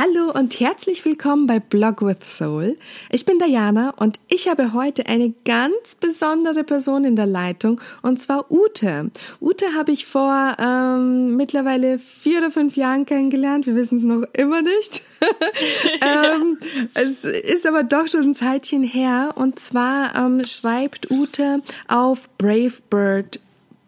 [0.00, 2.76] Hallo und herzlich willkommen bei Blog with Soul.
[3.10, 8.20] Ich bin Diana und ich habe heute eine ganz besondere Person in der Leitung und
[8.20, 9.10] zwar Ute.
[9.40, 13.66] Ute habe ich vor ähm, mittlerweile vier oder fünf Jahren kennengelernt.
[13.66, 15.02] Wir wissen es noch immer nicht.
[16.00, 16.58] ähm,
[16.94, 23.40] es ist aber doch schon ein Zeitchen her und zwar ähm, schreibt Ute auf bravebird.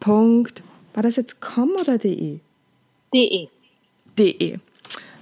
[0.05, 2.41] War das jetzt com oder de?
[3.15, 3.47] De.
[4.19, 4.59] De.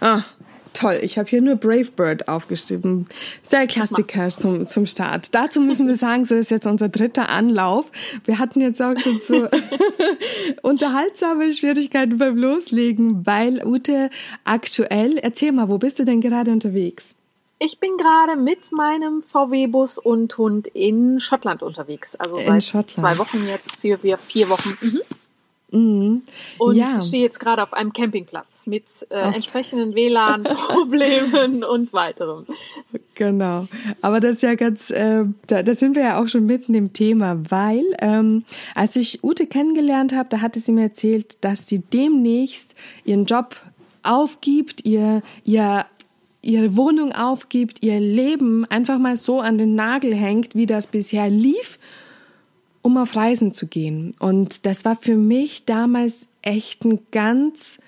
[0.00, 0.22] Ah,
[0.78, 0.98] toll.
[1.02, 3.06] Ich habe hier nur Brave Bird aufgeschrieben.
[3.42, 5.34] Sehr Klassiker zum, zum Start.
[5.34, 7.90] Dazu müssen wir sagen, so ist jetzt unser dritter Anlauf.
[8.24, 9.48] Wir hatten jetzt auch schon so
[10.62, 14.10] unterhaltsame Schwierigkeiten beim Loslegen, weil Ute
[14.44, 17.14] aktuell, erzähl mal, wo bist du denn gerade unterwegs?
[17.60, 22.14] Ich bin gerade mit meinem VW-Bus und Hund in Schottland unterwegs.
[22.14, 24.78] Also seit zwei Wochen jetzt, vier, vier Wochen.
[24.80, 25.00] Mhm.
[25.70, 26.22] Mhm.
[26.58, 26.86] Und ja.
[26.86, 32.46] ich stehe jetzt gerade auf einem Campingplatz mit äh, entsprechenden WLAN-Problemen und weiterem.
[33.14, 33.66] Genau.
[34.00, 36.92] Aber das ist ja ganz, äh, da, da sind wir ja auch schon mitten im
[36.92, 41.80] Thema, weil ähm, als ich Ute kennengelernt habe, da hatte sie mir erzählt, dass sie
[41.80, 43.56] demnächst ihren Job
[44.02, 45.84] aufgibt, ihr, ihr
[46.40, 51.28] ihre Wohnung aufgibt, ihr Leben einfach mal so an den Nagel hängt, wie das bisher
[51.28, 51.77] lief
[52.82, 54.14] um auf Reisen zu gehen.
[54.18, 57.78] Und das war für mich damals echt ein ganz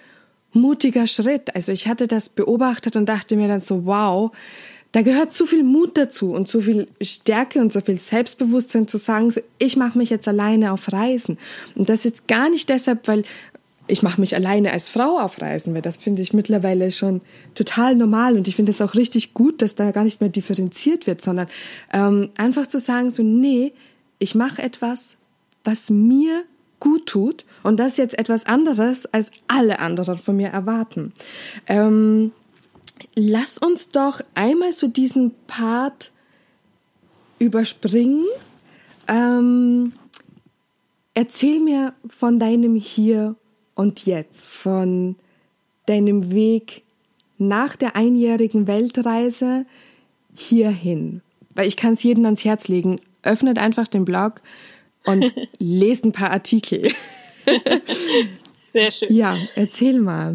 [0.53, 1.55] mutiger Schritt.
[1.55, 4.33] Also ich hatte das beobachtet und dachte mir dann so, wow,
[4.93, 8.99] da gehört zu viel Mut dazu und zu viel Stärke und so viel Selbstbewusstsein zu
[8.99, 11.39] sagen, so, ich mache mich jetzt alleine auf Reisen.
[11.77, 13.23] Und das jetzt gar nicht deshalb, weil
[13.87, 17.21] ich mache mich alleine als Frau auf Reisen, weil das finde ich mittlerweile schon
[17.55, 21.07] total normal und ich finde es auch richtig gut, dass da gar nicht mehr differenziert
[21.07, 21.49] wird, sondern
[21.93, 23.73] ähm, einfach zu sagen, so nee,
[24.21, 25.17] ich mache etwas,
[25.65, 26.45] was mir
[26.79, 31.13] gut tut und das jetzt etwas anderes, als alle anderen von mir erwarten.
[31.67, 32.33] Ähm,
[33.15, 36.13] lass uns doch einmal so diesen Part
[37.39, 38.25] überspringen.
[39.09, 39.93] Ähm,
[41.15, 43.35] erzähl mir von deinem Hier
[43.75, 45.17] und Jetzt, von
[45.87, 46.85] deinem Weg
[47.39, 49.67] nach der einjährigen Weltreise
[50.35, 51.23] hierhin.
[51.55, 54.41] Weil ich kann es jedem ans Herz legen öffnet einfach den Blog
[55.05, 56.93] und lest ein paar Artikel.
[58.73, 59.15] Sehr schön.
[59.15, 60.35] Ja, erzähl mal.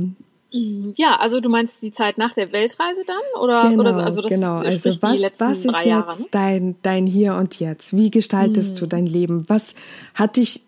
[0.96, 3.42] Ja, also du meinst die Zeit nach der Weltreise dann?
[3.42, 4.58] Oder, genau, oder also das genau.
[4.58, 5.02] Also was,
[5.40, 6.26] was ist jetzt Jahre, ne?
[6.32, 7.96] dein, dein Hier und Jetzt?
[7.96, 8.80] Wie gestaltest hm.
[8.80, 9.44] du dein Leben?
[9.48, 9.76] Was
[10.14, 10.62] hat dich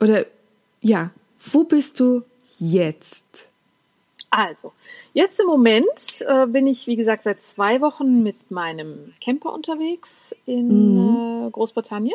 [0.00, 0.24] oder
[0.80, 1.10] ja,
[1.52, 2.22] wo bist du
[2.58, 3.47] jetzt?
[4.38, 4.70] Also,
[5.14, 10.32] jetzt im Moment äh, bin ich, wie gesagt, seit zwei Wochen mit meinem Camper unterwegs
[10.46, 11.48] in mhm.
[11.48, 12.14] äh, Großbritannien.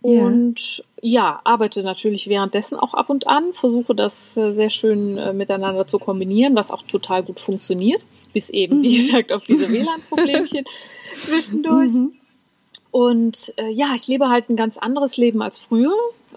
[0.00, 1.24] Und ja.
[1.24, 1.40] ja.
[1.44, 5.98] arbeite natürlich währenddessen auch ab und an, versuche das äh, sehr schön äh, miteinander zu
[5.98, 8.82] kombinieren, was auch total gut funktioniert, bis eben, mhm.
[8.84, 10.64] wie gesagt, auf diese WLAN-Problemchen
[11.22, 11.92] zwischendurch.
[11.92, 12.14] Mhm.
[12.92, 15.92] Und äh, ja, ich lebe halt ein ganz anderes Leben als früher.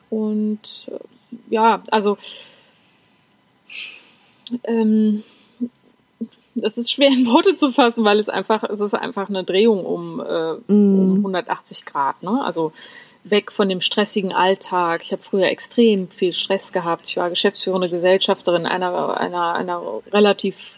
[0.09, 2.17] Und äh, ja, also
[4.63, 5.23] ähm,
[6.55, 9.85] das ist schwer in Worte zu fassen, weil es einfach, es ist einfach eine Drehung
[9.85, 12.23] um, äh, um 180 Grad.
[12.23, 12.43] Ne?
[12.43, 12.71] Also
[13.25, 15.01] weg von dem stressigen Alltag.
[15.03, 17.07] Ich habe früher extrem viel Stress gehabt.
[17.09, 20.77] Ich war geschäftsführende Gesellschafterin einer, einer, einer relativ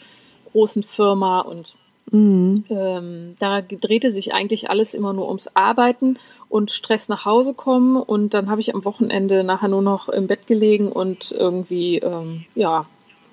[0.52, 1.76] großen Firma und
[2.10, 2.64] mhm.
[2.70, 6.18] ähm, da drehte sich eigentlich alles immer nur ums Arbeiten
[6.50, 10.28] und Stress nach Hause kommen und dann habe ich am Wochenende nachher nur noch im
[10.28, 12.86] Bett gelegen und irgendwie ähm, ja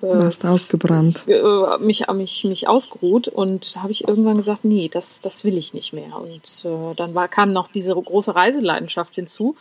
[0.09, 1.25] Warst ausgebrannt.
[1.27, 5.73] Äh, mich, mich, mich ausgeruht und habe ich irgendwann gesagt, nee, das, das will ich
[5.73, 6.17] nicht mehr.
[6.19, 9.55] Und äh, dann war, kam noch diese große Reiseleidenschaft hinzu.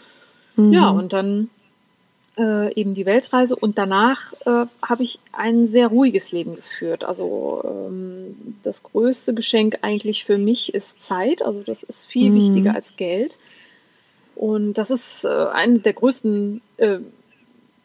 [0.57, 0.73] Mhm.
[0.73, 1.51] Ja, und dann
[2.37, 7.05] äh, eben die Weltreise und danach äh, habe ich ein sehr ruhiges Leben geführt.
[7.05, 11.43] Also ähm, das größte Geschenk eigentlich für mich ist Zeit.
[11.43, 12.37] Also das ist viel mhm.
[12.37, 13.39] wichtiger als Geld.
[14.35, 16.99] Und das ist äh, eine der größten äh,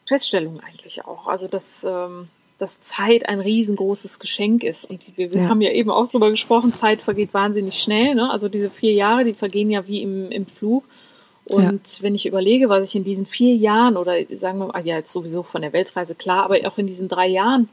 [0.06, 1.28] Feststellungen eigentlich auch.
[1.28, 2.28] Also das ähm,
[2.60, 4.84] dass Zeit ein riesengroßes Geschenk ist.
[4.84, 5.48] Und wir, wir ja.
[5.48, 8.14] haben ja eben auch darüber gesprochen, Zeit vergeht wahnsinnig schnell.
[8.14, 8.30] Ne?
[8.30, 10.84] Also diese vier Jahre, die vergehen ja wie im, im Flug.
[11.44, 12.02] Und ja.
[12.02, 15.12] wenn ich überlege, was ich in diesen vier Jahren oder sagen wir mal, ja jetzt
[15.12, 17.68] sowieso von der Weltreise klar, aber auch in diesen drei Jahren,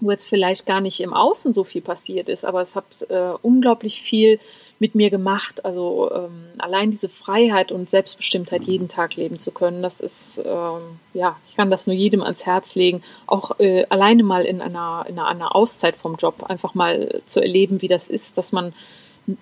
[0.00, 3.32] wo jetzt vielleicht gar nicht im Außen so viel passiert ist, aber es hat äh,
[3.40, 4.38] unglaublich viel
[4.78, 5.64] mit mir gemacht.
[5.64, 10.80] Also ähm, allein diese Freiheit und Selbstbestimmtheit jeden Tag leben zu können, das ist, ähm,
[11.14, 13.02] ja, ich kann das nur jedem ans Herz legen.
[13.26, 17.40] Auch äh, alleine mal in einer, in einer, einer Auszeit vom Job einfach mal zu
[17.40, 18.72] erleben, wie das ist, dass man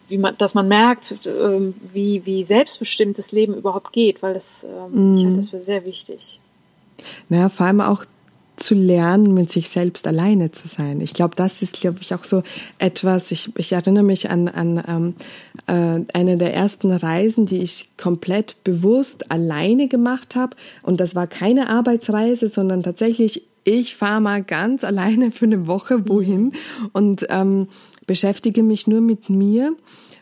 [0.08, 5.12] wie man, dass man merkt, ähm, wie, wie selbstbestimmtes Leben überhaupt geht, weil das, ähm,
[5.12, 5.16] mm.
[5.16, 6.40] ich halte das für sehr wichtig.
[7.28, 8.04] Naja, vor allem auch
[8.56, 11.00] zu lernen, mit sich selbst alleine zu sein.
[11.00, 12.42] Ich glaube, das ist, glaube ich, auch so
[12.78, 13.30] etwas.
[13.30, 15.14] Ich, ich erinnere mich an, an ähm,
[15.66, 20.56] äh, eine der ersten Reisen, die ich komplett bewusst alleine gemacht habe.
[20.82, 26.08] Und das war keine Arbeitsreise, sondern tatsächlich, ich fahre mal ganz alleine für eine Woche
[26.08, 26.52] wohin
[26.92, 27.68] und ähm,
[28.06, 29.74] beschäftige mich nur mit mir.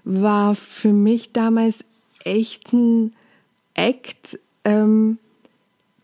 [0.04, 1.84] War für mich damals
[2.25, 3.12] echt ein
[3.75, 5.19] Act, ähm,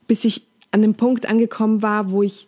[0.07, 2.47] bis ich an dem Punkt angekommen war, wo ich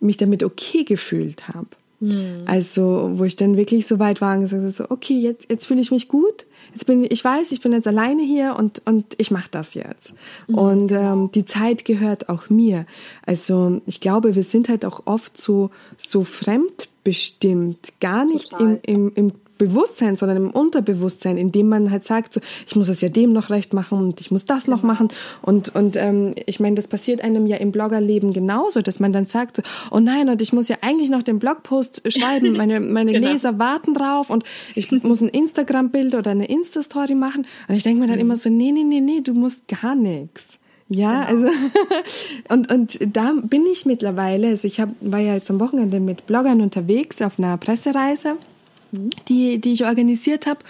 [0.00, 1.68] mich damit okay gefühlt habe.
[2.00, 2.44] Mhm.
[2.46, 5.66] Also, wo ich dann wirklich so weit war und gesagt habe, so, okay, jetzt, jetzt
[5.66, 6.46] fühle ich mich gut.
[6.72, 10.14] Jetzt bin ich, weiß, ich bin jetzt alleine hier und, und ich mache das jetzt.
[10.48, 10.54] Mhm.
[10.54, 12.86] Und ähm, die Zeit gehört auch mir.
[13.26, 19.12] Also, ich glaube, wir sind halt auch oft so, so fremdbestimmt, gar nicht im, im,
[19.14, 23.32] im Bewusstsein, sondern im Unterbewusstsein, indem man halt sagt, so, ich muss es ja dem
[23.32, 24.94] noch recht machen und ich muss das noch genau.
[24.94, 25.08] machen.
[25.42, 29.26] Und, und ähm, ich meine, das passiert einem ja im Bloggerleben genauso, dass man dann
[29.26, 33.12] sagt, so, oh nein, und ich muss ja eigentlich noch den Blogpost schreiben, meine, meine
[33.12, 33.28] genau.
[33.28, 37.46] Leser warten drauf und ich muss ein Instagram-Bild oder eine Insta-Story machen.
[37.68, 38.22] Und ich denke mir dann mhm.
[38.22, 40.58] immer so, nee, nee, nee, nee, du musst gar nichts.
[40.88, 41.46] Ja, genau.
[41.46, 41.58] also
[42.48, 46.26] und, und da bin ich mittlerweile, also ich hab, war ja jetzt am Wochenende mit
[46.26, 48.36] Bloggern unterwegs auf einer Pressereise
[49.28, 50.60] die, die ich organisiert habe.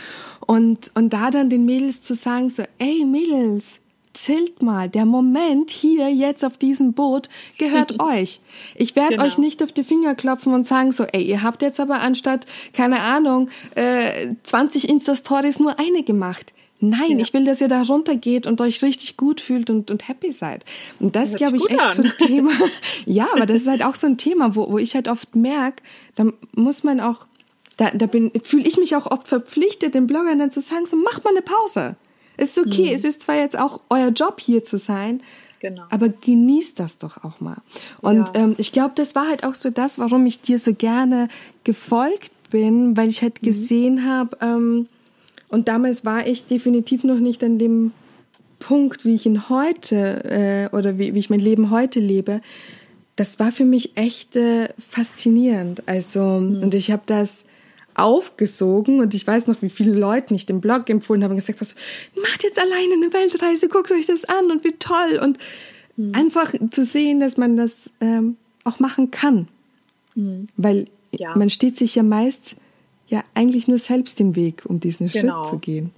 [0.47, 3.81] Und, und da dann den Mädels zu sagen, so, ey Mädels,
[4.15, 7.29] chillt mal, der Moment hier jetzt auf diesem Boot
[7.59, 8.41] gehört euch.
[8.75, 9.27] Ich werde genau.
[9.27, 12.47] euch nicht auf die Finger klopfen und sagen so, ey, ihr habt jetzt aber anstatt,
[12.73, 16.53] keine Ahnung, äh, 20 Insta-Stories nur eine gemacht.
[16.83, 17.19] Nein, ja.
[17.19, 20.65] ich will, dass ihr da runtergeht und euch richtig gut fühlt und, und happy seid.
[20.99, 21.93] Und das, glaube ich, echt an.
[21.93, 22.53] so ein Thema.
[23.05, 25.83] ja, aber das ist halt auch so ein Thema, wo, wo ich halt oft merke,
[26.15, 26.25] da
[26.57, 27.27] muss man auch
[27.81, 28.06] da, da
[28.43, 31.41] fühle ich mich auch oft verpflichtet, den Bloggern dann zu sagen, so macht mal eine
[31.41, 31.97] Pause.
[32.37, 32.94] Ist okay, mhm.
[32.94, 35.23] es ist zwar jetzt auch euer Job hier zu sein,
[35.61, 35.85] genau.
[35.88, 37.56] aber genießt das doch auch mal.
[38.03, 38.43] Und ja.
[38.43, 41.29] ähm, ich glaube, das war halt auch so das, warum ich dir so gerne
[41.65, 43.47] gefolgt bin, weil ich halt mhm.
[43.47, 44.87] gesehen habe, ähm,
[45.49, 47.93] und damals war ich definitiv noch nicht an dem
[48.61, 50.25] Punkt, wie ich ihn heute
[50.71, 52.41] äh, oder wie, wie ich mein Leben heute lebe.
[53.17, 55.88] Das war für mich echt äh, faszinierend.
[55.88, 56.62] Also, mhm.
[56.62, 57.47] und ich habe das
[57.95, 61.61] aufgesogen und ich weiß noch, wie viele Leute ich den Blog empfohlen haben und gesagt,
[61.61, 61.75] was,
[62.21, 65.39] macht jetzt alleine eine Weltreise, guckt euch das an und wie toll und
[65.97, 66.15] mhm.
[66.15, 69.49] einfach zu sehen, dass man das ähm, auch machen kann,
[70.15, 70.47] mhm.
[70.57, 71.37] weil ja.
[71.37, 72.57] man steht sich ja meist
[73.09, 75.43] ja eigentlich nur selbst im Weg, um diesen genau.
[75.43, 75.91] Schritt zu gehen.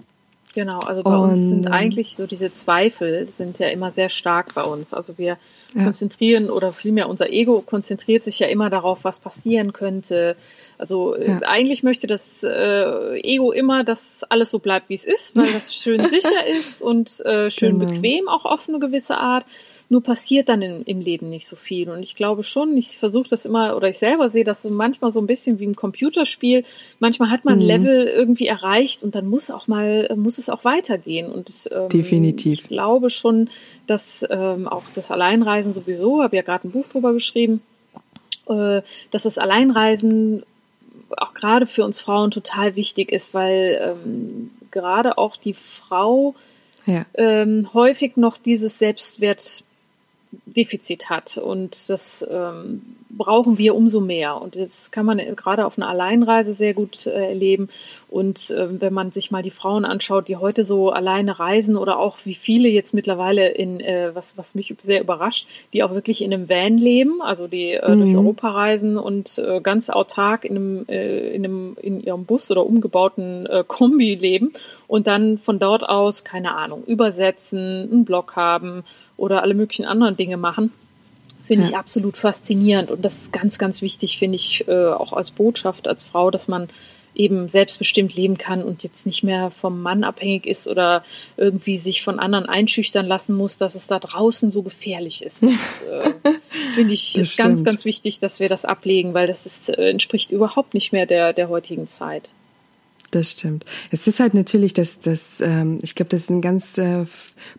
[0.53, 4.53] Genau, also bei und, uns sind eigentlich so diese Zweifel sind ja immer sehr stark
[4.53, 4.93] bei uns.
[4.93, 5.37] Also wir
[5.73, 5.83] ja.
[5.83, 10.35] konzentrieren oder vielmehr unser Ego konzentriert sich ja immer darauf, was passieren könnte.
[10.77, 11.39] Also äh, ja.
[11.39, 15.51] äh, eigentlich möchte das äh, Ego immer, dass alles so bleibt, wie es ist, weil
[15.53, 17.91] das schön sicher ist und äh, schön genau.
[17.91, 19.45] bequem auch auf eine gewisse Art.
[19.93, 21.87] Nur passiert dann in, im Leben nicht so viel.
[21.87, 25.19] Und ich glaube schon, ich versuche das immer oder ich selber sehe das manchmal so
[25.21, 26.63] ein bisschen wie ein Computerspiel.
[26.97, 27.67] Manchmal hat man ein mhm.
[27.67, 31.31] Level irgendwie erreicht und dann muss auch mal muss es auch weitergehen.
[31.31, 32.53] Und ähm, definitiv.
[32.53, 33.51] Ich glaube schon,
[33.85, 37.61] dass ähm, auch das Alleinreisen sowieso, habe ja gerade ein Buch drüber geschrieben,
[38.49, 38.81] äh,
[39.11, 40.41] dass das Alleinreisen
[41.17, 46.33] auch gerade für uns Frauen total wichtig ist, weil ähm, gerade auch die Frau
[46.87, 47.05] ja.
[47.13, 48.79] ähm, häufig noch dieses
[50.45, 51.37] Selbstwertdefizit hat.
[51.37, 52.81] Und das ähm,
[53.17, 54.41] brauchen wir umso mehr.
[54.41, 57.69] Und das kann man gerade auf einer Alleinreise sehr gut äh, erleben.
[58.09, 61.99] Und äh, wenn man sich mal die Frauen anschaut, die heute so alleine reisen oder
[61.99, 66.21] auch wie viele jetzt mittlerweile in, äh, was, was mich sehr überrascht, die auch wirklich
[66.21, 68.01] in einem Van leben, also die äh, mhm.
[68.01, 72.49] durch Europa reisen und äh, ganz autark in einem, äh, in einem, in ihrem Bus
[72.51, 74.51] oder umgebauten äh, Kombi leben
[74.87, 78.83] und dann von dort aus, keine Ahnung, übersetzen, einen Blog haben
[79.17, 80.71] oder alle möglichen anderen Dinge machen
[81.45, 81.69] finde ja.
[81.69, 82.91] ich absolut faszinierend.
[82.91, 86.47] Und das ist ganz, ganz wichtig, finde ich, äh, auch als Botschaft, als Frau, dass
[86.47, 86.69] man
[87.15, 91.03] eben selbstbestimmt leben kann und jetzt nicht mehr vom Mann abhängig ist oder
[91.37, 95.43] irgendwie sich von anderen einschüchtern lassen muss, dass es da draußen so gefährlich ist.
[95.53, 96.13] Das äh,
[96.73, 97.49] finde ich das ist stimmt.
[97.49, 101.05] ganz, ganz wichtig, dass wir das ablegen, weil das ist, äh, entspricht überhaupt nicht mehr
[101.05, 102.31] der, der heutigen Zeit.
[103.11, 103.65] Das stimmt.
[103.91, 107.05] Es ist halt natürlich, dass das, ähm, ich glaube, das ist ein ganz äh,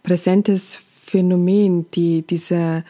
[0.02, 2.84] präsentes Phänomen, die diese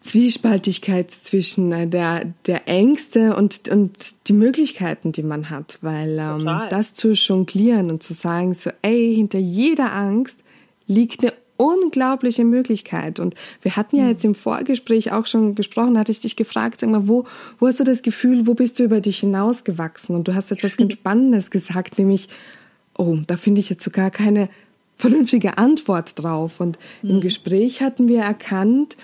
[0.00, 3.92] Zwiespaltigkeit zwischen äh, der, der Ängste und, und
[4.28, 5.78] die Möglichkeiten, die man hat.
[5.80, 10.44] Weil ähm, das zu jonglieren und zu sagen, so, ey, hinter jeder Angst
[10.86, 13.18] liegt eine unglaubliche Möglichkeit.
[13.18, 14.10] Und wir hatten ja hm.
[14.10, 17.26] jetzt im Vorgespräch auch schon gesprochen, hatte ich dich gefragt, sag mal, wo,
[17.58, 20.14] wo hast du das Gefühl, wo bist du über dich hinausgewachsen?
[20.14, 22.28] Und du hast etwas ganz Spannendes gesagt, nämlich,
[22.96, 24.48] oh, da finde ich jetzt sogar keine
[24.96, 26.60] vernünftige Antwort drauf.
[26.60, 27.20] Und im hm.
[27.20, 28.96] Gespräch hatten wir erkannt,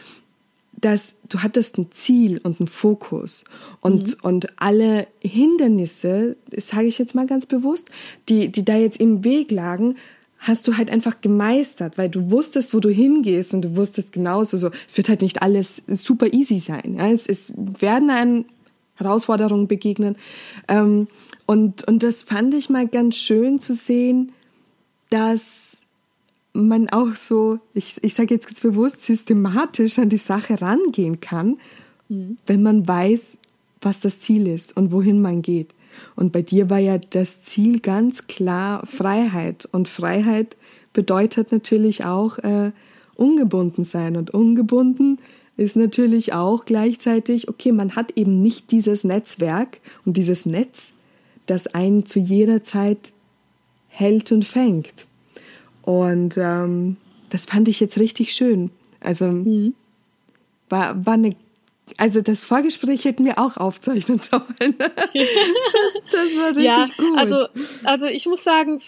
[0.84, 3.44] dass du hattest ein Ziel und einen Fokus
[3.80, 4.14] und, mhm.
[4.20, 7.88] und alle Hindernisse, sage ich jetzt mal ganz bewusst,
[8.28, 9.96] die, die da jetzt im Weg lagen,
[10.38, 14.58] hast du halt einfach gemeistert, weil du wusstest, wo du hingehst und du wusstest genauso
[14.58, 16.96] so, es wird halt nicht alles super easy sein.
[16.98, 17.08] Ja?
[17.08, 18.44] Es, es werden einen
[18.96, 20.16] Herausforderungen begegnen.
[20.68, 21.08] Ähm,
[21.46, 24.32] und, und das fand ich mal ganz schön zu sehen,
[25.08, 25.73] dass
[26.54, 31.58] man auch so, ich, ich sage jetzt ganz bewusst, systematisch an die Sache rangehen kann,
[32.08, 32.38] mhm.
[32.46, 33.38] wenn man weiß,
[33.82, 35.74] was das Ziel ist und wohin man geht.
[36.16, 39.68] Und bei dir war ja das Ziel ganz klar Freiheit.
[39.70, 40.56] Und Freiheit
[40.92, 42.72] bedeutet natürlich auch äh,
[43.16, 44.16] ungebunden sein.
[44.16, 45.18] Und ungebunden
[45.56, 50.92] ist natürlich auch gleichzeitig, okay, man hat eben nicht dieses Netzwerk und dieses Netz,
[51.46, 53.12] das einen zu jeder Zeit
[53.88, 55.06] hält und fängt.
[55.84, 56.96] Und ähm,
[57.30, 58.70] das fand ich jetzt richtig schön.
[59.00, 59.74] Also mhm.
[60.68, 61.34] war, war eine
[61.98, 64.42] also das Vorgespräch hätten wir auch aufzeichnen sollen.
[65.14, 67.18] Das, das war richtig ja, gut.
[67.18, 67.46] Also,
[67.84, 68.80] also ich muss sagen,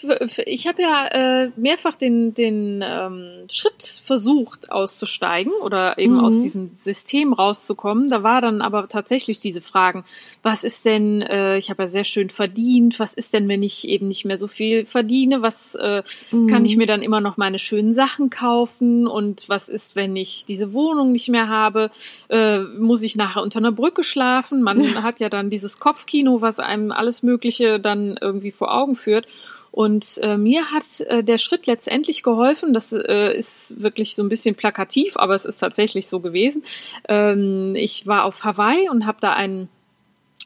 [0.45, 6.25] ich habe ja äh, mehrfach den, den ähm, Schritt versucht auszusteigen oder eben mhm.
[6.25, 8.09] aus diesem System rauszukommen.
[8.09, 10.05] Da war dann aber tatsächlich diese Fragen,
[10.43, 13.89] was ist denn, äh, ich habe ja sehr schön verdient, was ist denn, wenn ich
[13.89, 16.47] eben nicht mehr so viel verdiene, was äh, mhm.
[16.47, 20.45] kann ich mir dann immer noch meine schönen Sachen kaufen und was ist, wenn ich
[20.47, 21.91] diese Wohnung nicht mehr habe,
[22.29, 24.63] äh, muss ich nachher unter einer Brücke schlafen.
[24.63, 29.27] Man hat ja dann dieses Kopfkino, was einem alles Mögliche dann irgendwie vor Augen führt.
[29.77, 32.73] Und äh, mir hat äh, der Schritt letztendlich geholfen.
[32.73, 36.63] Das äh, ist wirklich so ein bisschen plakativ, aber es ist tatsächlich so gewesen.
[37.09, 39.69] Ähm, ich war auf Hawaii und habe da einen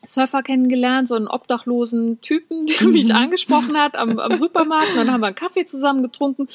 [0.05, 3.15] Surfer kennengelernt, so einen obdachlosen Typen, der mich mhm.
[3.15, 4.91] angesprochen hat am, am Supermarkt.
[4.93, 6.49] Und dann haben wir einen Kaffee zusammen getrunken.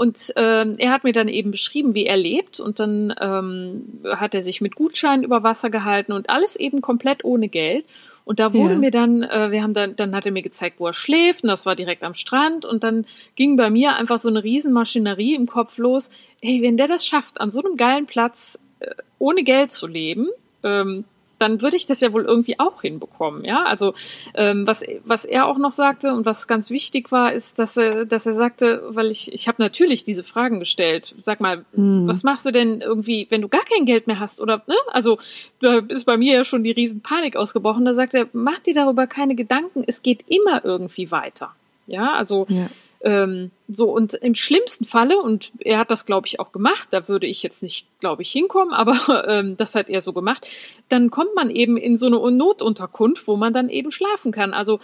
[0.00, 2.58] Und ähm, er hat mir dann eben beschrieben, wie er lebt.
[2.58, 7.22] Und dann ähm, hat er sich mit Gutscheinen über Wasser gehalten und alles eben komplett
[7.22, 7.84] ohne Geld.
[8.24, 8.78] Und da wurde ja.
[8.78, 11.50] mir dann, äh, wir haben dann, dann hat er mir gezeigt, wo er schläft, und
[11.50, 12.64] das war direkt am Strand.
[12.64, 13.04] Und dann
[13.36, 16.10] ging bei mir einfach so eine Riesenmaschinerie im Kopf los.
[16.40, 20.28] Hey, wenn der das schafft, an so einem geilen Platz äh, ohne Geld zu leben,
[20.62, 21.04] ähm,
[21.40, 23.64] dann würde ich das ja wohl irgendwie auch hinbekommen, ja.
[23.64, 23.94] Also
[24.34, 28.04] ähm, was was er auch noch sagte und was ganz wichtig war, ist, dass er
[28.04, 31.14] dass er sagte, weil ich ich habe natürlich diese Fragen gestellt.
[31.18, 32.06] Sag mal, hm.
[32.06, 34.76] was machst du denn irgendwie, wenn du gar kein Geld mehr hast oder ne?
[34.92, 35.18] Also
[35.60, 37.84] da ist bei mir ja schon die Riesenpanik ausgebrochen.
[37.84, 39.82] Da sagt er, mach dir darüber keine Gedanken.
[39.86, 41.54] Es geht immer irgendwie weiter.
[41.86, 42.68] Ja, also ja.
[43.02, 47.08] Ähm, so, und im schlimmsten Falle, und er hat das, glaube ich, auch gemacht, da
[47.08, 50.46] würde ich jetzt nicht, glaube ich, hinkommen, aber ähm, das hat er so gemacht,
[50.88, 54.52] dann kommt man eben in so eine Notunterkunft, wo man dann eben schlafen kann.
[54.52, 54.80] Also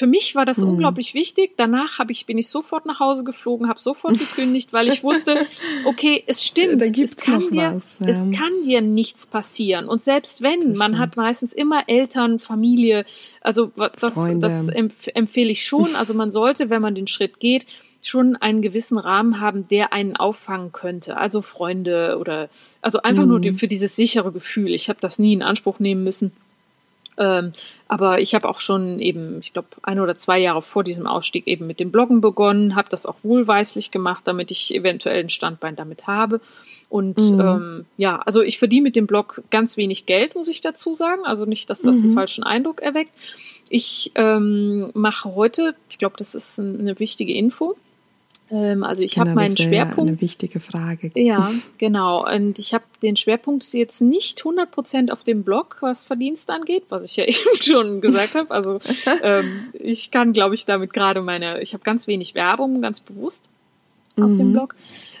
[0.00, 0.70] für mich war das mhm.
[0.70, 1.58] unglaublich wichtig.
[1.58, 5.46] Danach habe ich, bin ich sofort nach Hause geflogen, habe sofort gekündigt, weil ich wusste,
[5.84, 8.06] okay, es stimmt, es kann, dir, was, ja.
[8.06, 9.90] es kann dir nichts passieren.
[9.90, 11.00] Und selbst wenn, das man stimmt.
[11.02, 13.04] hat meistens immer Eltern, Familie,
[13.42, 15.94] also das, das empfehle ich schon.
[15.94, 17.66] Also man sollte, wenn man den Schritt geht,
[18.00, 21.18] schon einen gewissen Rahmen haben, der einen auffangen könnte.
[21.18, 22.48] Also Freunde oder
[22.80, 23.42] also einfach mhm.
[23.42, 24.72] nur für dieses sichere Gefühl.
[24.72, 26.32] Ich habe das nie in Anspruch nehmen müssen.
[27.20, 27.52] Ähm,
[27.86, 31.46] aber ich habe auch schon eben, ich glaube, ein oder zwei Jahre vor diesem Ausstieg
[31.46, 35.76] eben mit dem Bloggen begonnen, habe das auch wohlweislich gemacht, damit ich eventuell ein Standbein
[35.76, 36.40] damit habe.
[36.88, 37.40] Und mhm.
[37.40, 41.20] ähm, ja, also ich verdiene mit dem Blog ganz wenig Geld, muss ich dazu sagen.
[41.24, 42.04] Also nicht, dass das mhm.
[42.04, 43.12] einen falschen Eindruck erweckt.
[43.68, 47.76] Ich ähm, mache heute, ich glaube, das ist eine wichtige Info.
[48.50, 49.98] Ähm, also ich genau, habe meinen Schwerpunkt.
[49.98, 51.10] Ja eine wichtige Frage.
[51.14, 52.26] Ja, genau.
[52.26, 57.04] Und ich habe den Schwerpunkt jetzt nicht 100% auf dem Blog, was Verdienst angeht, was
[57.04, 58.50] ich ja eben schon gesagt habe.
[58.50, 58.80] Also
[59.22, 63.48] ähm, ich kann, glaube ich, damit gerade meine, ich habe ganz wenig Werbung, ganz bewusst
[64.16, 64.38] auf mhm.
[64.38, 64.74] dem Blog.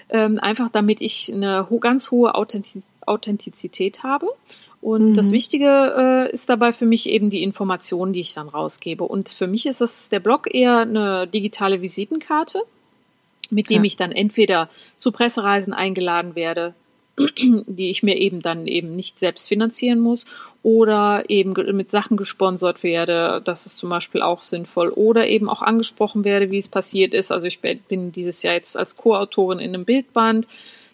[0.08, 4.26] Ähm, einfach damit ich eine ganz hohe Authentiz Authentizität habe.
[4.80, 5.14] Und mhm.
[5.14, 9.04] das Wichtige äh, ist dabei für mich eben die Informationen, die ich dann rausgebe.
[9.04, 12.62] Und für mich ist das der Blog eher eine digitale Visitenkarte
[13.50, 13.86] mit dem ja.
[13.86, 16.74] ich dann entweder zu Pressereisen eingeladen werde,
[17.66, 20.26] die ich mir eben dann eben nicht selbst finanzieren muss
[20.62, 25.62] oder eben mit Sachen gesponsert werde, das ist zum Beispiel auch sinnvoll oder eben auch
[25.62, 27.32] angesprochen werde, wie es passiert ist.
[27.32, 30.46] Also ich bin dieses Jahr jetzt als Co-Autorin in einem Bildband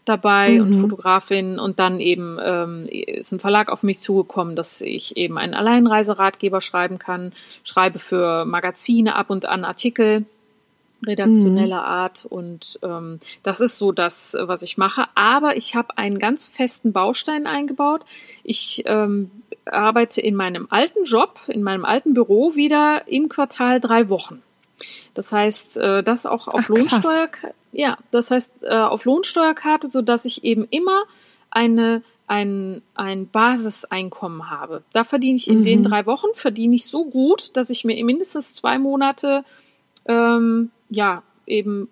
[0.04, 0.60] dabei mhm.
[0.60, 5.36] und Fotografin und dann eben ähm, ist ein Verlag auf mich zugekommen, dass ich eben
[5.36, 7.32] einen Alleinreiseratgeber schreiben kann,
[7.64, 10.24] schreibe für Magazine ab und an Artikel
[11.04, 11.86] redaktioneller mhm.
[11.86, 15.06] Art und ähm, das ist so das, was ich mache.
[15.14, 18.02] Aber ich habe einen ganz festen Baustein eingebaut.
[18.44, 19.30] Ich ähm,
[19.66, 24.42] arbeite in meinem alten Job, in meinem alten Büro wieder im Quartal drei Wochen.
[25.14, 27.28] Das heißt, äh, das auch auf Ach, Lohnsteuer,
[27.72, 31.02] ja, das heißt äh, auf Lohnsteuerkarte, so dass ich eben immer
[31.50, 34.82] eine ein, ein Basiseinkommen habe.
[34.92, 35.64] Da verdiene ich in mhm.
[35.64, 39.44] den drei Wochen, verdiene ich so gut, dass ich mir mindestens zwei Monate
[40.06, 41.88] ähm, ja eben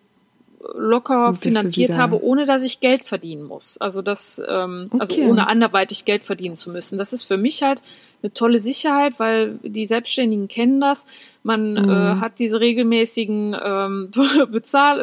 [0.74, 3.78] locker finanziert habe, ohne dass ich Geld verdienen muss.
[3.78, 5.20] Also das, ähm, also okay.
[5.20, 6.96] also ohne anderweitig Geld verdienen zu müssen.
[6.96, 7.82] Das ist für mich halt
[8.22, 11.04] eine tolle Sicherheit, weil die Selbstständigen kennen das.
[11.42, 11.90] Man äh, mhm.
[11.90, 14.10] äh, hat diese regelmäßigen ähm,
[14.50, 15.00] Bezahl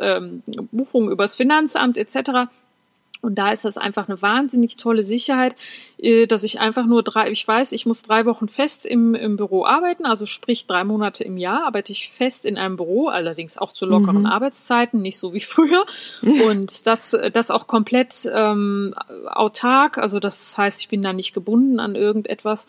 [0.00, 0.40] äh, äh,
[0.72, 2.50] Buchungen übers Finanzamt etc.
[3.20, 5.56] Und da ist das einfach eine wahnsinnig tolle Sicherheit,
[5.98, 9.36] äh, dass ich einfach nur drei, ich weiß, ich muss drei Wochen fest im, im
[9.36, 13.58] Büro arbeiten, also sprich drei Monate im Jahr arbeite ich fest in einem Büro, allerdings
[13.58, 14.26] auch zu lockeren mhm.
[14.26, 15.84] Arbeitszeiten, nicht so wie früher.
[16.48, 18.94] Und das, das auch komplett ähm,
[19.26, 22.68] autark, also das heißt, ich bin da nicht gebunden an irgendetwas.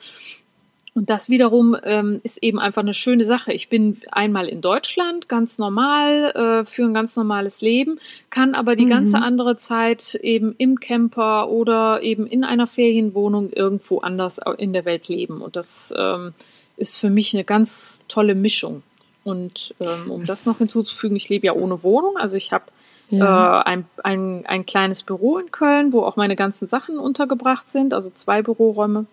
[0.96, 3.54] Und das wiederum ähm, ist eben einfach eine schöne Sache.
[3.54, 8.76] Ich bin einmal in Deutschland ganz normal äh, für ein ganz normales Leben, kann aber
[8.76, 8.90] die mhm.
[8.90, 14.86] ganze andere Zeit eben im Camper oder eben in einer Ferienwohnung irgendwo anders in der
[14.86, 15.42] Welt leben.
[15.42, 16.34] Und das ähm,
[16.76, 18.84] ist für mich eine ganz tolle Mischung.
[19.24, 22.18] Und ähm, um das noch hinzuzufügen, ich lebe ja ohne Wohnung.
[22.18, 22.66] Also ich habe
[23.10, 23.60] ja.
[23.60, 27.94] äh, ein, ein, ein kleines Büro in Köln, wo auch meine ganzen Sachen untergebracht sind,
[27.94, 29.06] also zwei Büroräume.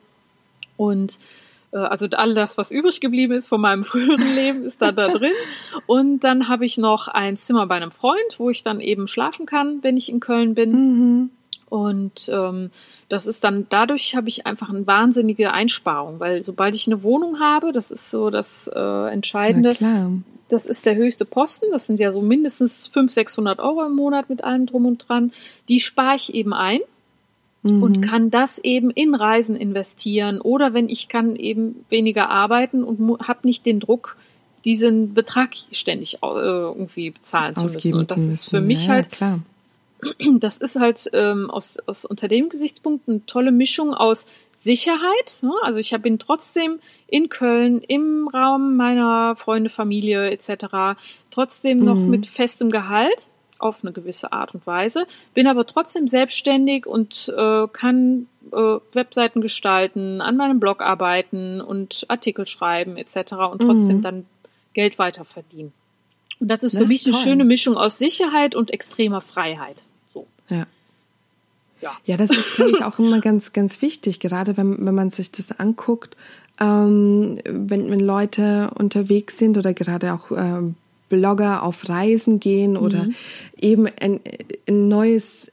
[0.76, 1.18] Und
[1.73, 5.32] also all das, was übrig geblieben ist von meinem früheren Leben, ist da da drin.
[5.87, 9.46] Und dann habe ich noch ein Zimmer bei einem Freund, wo ich dann eben schlafen
[9.46, 10.70] kann, wenn ich in Köln bin.
[10.73, 11.30] Mhm.
[11.68, 12.70] Und ähm,
[13.08, 17.40] das ist dann, dadurch habe ich einfach eine wahnsinnige Einsparung, weil sobald ich eine Wohnung
[17.40, 19.70] habe, das ist so das äh, Entscheidende.
[20.49, 21.66] Das ist der höchste Posten.
[21.73, 25.32] Das sind ja so mindestens 500, 600 Euro im Monat mit allem drum und dran.
[25.68, 26.80] Die spare ich eben ein
[27.66, 27.82] mhm.
[27.82, 33.20] und kann das eben in Reisen investieren oder wenn ich kann eben weniger arbeiten und
[33.26, 34.16] habe nicht den Druck,
[34.64, 37.94] diesen Betrag ständig äh, irgendwie bezahlen zu müssen.
[37.94, 39.40] Und das ist für mich ja, halt, klar.
[40.40, 44.26] das ist halt ähm, aus, aus unter dem Gesichtspunkt eine tolle Mischung aus
[44.61, 45.38] Sicherheit.
[45.42, 45.52] Ne?
[45.62, 50.99] Also ich bin trotzdem in Köln im Raum meiner Freunde, Familie etc.
[51.30, 52.11] trotzdem noch mhm.
[52.11, 57.66] mit festem Gehalt auf eine gewisse Art und Weise, bin aber trotzdem selbstständig und äh,
[57.73, 63.33] kann äh, Webseiten gestalten, an meinem Blog arbeiten und Artikel schreiben etc.
[63.51, 64.03] und trotzdem mhm.
[64.03, 64.27] dann
[64.75, 65.73] Geld weiter verdienen.
[66.38, 69.85] Und das ist das für mich ist eine schöne Mischung aus Sicherheit und extremer Freiheit.
[70.07, 70.27] So.
[70.49, 70.66] Ja.
[71.81, 71.92] Ja.
[72.05, 75.31] ja, das ist, glaube ich, auch immer ganz, ganz wichtig, gerade wenn, wenn man sich
[75.31, 76.16] das anguckt,
[76.59, 80.75] ähm, wenn, wenn Leute unterwegs sind oder gerade auch ähm,
[81.09, 83.14] Blogger auf Reisen gehen oder mhm.
[83.61, 84.21] eben ein,
[84.69, 85.53] ein neues,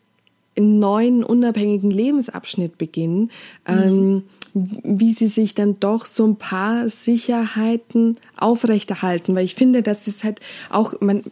[0.57, 3.31] einen neuen unabhängigen Lebensabschnitt beginnen,
[3.67, 3.73] mhm.
[3.77, 4.23] ähm,
[4.55, 10.23] wie sie sich dann doch so ein paar Sicherheiten aufrechterhalten, weil ich finde, das ist
[10.23, 10.39] halt
[10.69, 11.23] auch, man,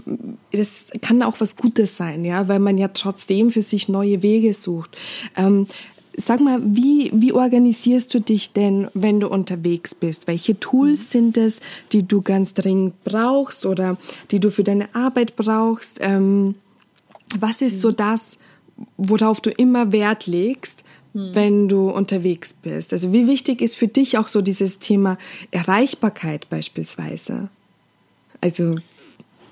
[0.51, 4.53] das kann auch was Gutes sein, ja, weil man ja trotzdem für sich neue Wege
[4.55, 4.97] sucht.
[5.37, 5.67] Ähm,
[6.17, 10.27] Sag mal, wie, wie organisierst du dich denn, wenn du unterwegs bist?
[10.27, 11.61] Welche Tools sind es,
[11.93, 13.97] die du ganz dringend brauchst oder
[14.29, 15.99] die du für deine Arbeit brauchst?
[16.01, 16.55] Ähm,
[17.39, 18.37] was ist so das,
[18.97, 21.33] worauf du immer Wert legst, hm.
[21.33, 22.91] wenn du unterwegs bist?
[22.91, 25.17] Also wie wichtig ist für dich auch so dieses Thema
[25.51, 27.47] Erreichbarkeit beispielsweise?
[28.41, 28.75] Also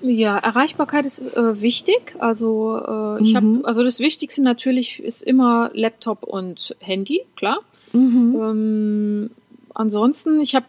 [0.02, 2.14] ja, Erreichbarkeit ist äh, wichtig.
[2.18, 3.36] Also äh, ich mhm.
[3.36, 7.58] habe, also das Wichtigste natürlich ist immer Laptop und Handy, klar.
[7.92, 8.36] Mhm.
[8.40, 9.30] Ähm,
[9.74, 10.66] ansonsten, ich habe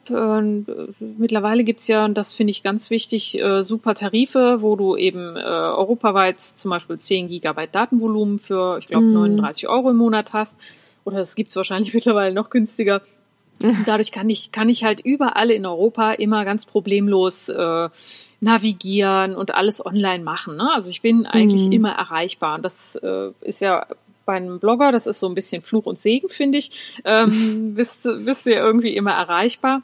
[0.70, 4.96] äh, mittlerweile gibt's ja, und das finde ich ganz wichtig, äh, super Tarife, wo du
[4.96, 9.14] eben äh, europaweit zum Beispiel 10 Gigabyte Datenvolumen für, ich glaube, mhm.
[9.14, 10.56] 39 Euro im Monat hast.
[11.04, 13.02] Oder es gibt's wahrscheinlich mittlerweile noch günstiger.
[13.86, 17.90] Dadurch kann ich, kann ich halt überall in Europa immer ganz problemlos äh,
[18.42, 20.58] navigieren und alles online machen.
[20.58, 20.70] Ne?
[20.74, 21.72] Also ich bin eigentlich mhm.
[21.72, 22.56] immer erreichbar.
[22.56, 23.86] Und das äh, ist ja
[24.26, 26.72] bei einem Blogger, das ist so ein bisschen Fluch und Segen, finde ich.
[27.06, 29.84] Ähm, bist, bist du ja irgendwie immer erreichbar.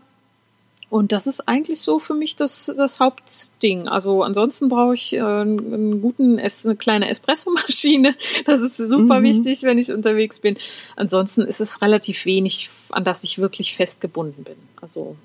[0.90, 3.90] Und das ist eigentlich so für mich das, das Hauptding.
[3.90, 8.16] Also ansonsten brauche ich äh, einen guten, eine kleine Espressomaschine.
[8.46, 9.24] Das ist super mhm.
[9.24, 10.58] wichtig, wenn ich unterwegs bin.
[10.96, 14.56] Ansonsten ist es relativ wenig, an das ich wirklich festgebunden bin.
[14.82, 15.18] Also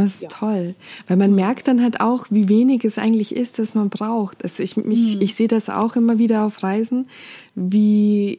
[0.00, 0.28] das ist ja.
[0.28, 0.74] toll,
[1.08, 4.42] weil man merkt dann halt auch, wie wenig es eigentlich ist, dass man braucht.
[4.42, 5.20] Also ich, mich, mhm.
[5.20, 7.08] ich sehe das auch immer wieder auf Reisen,
[7.54, 8.38] wie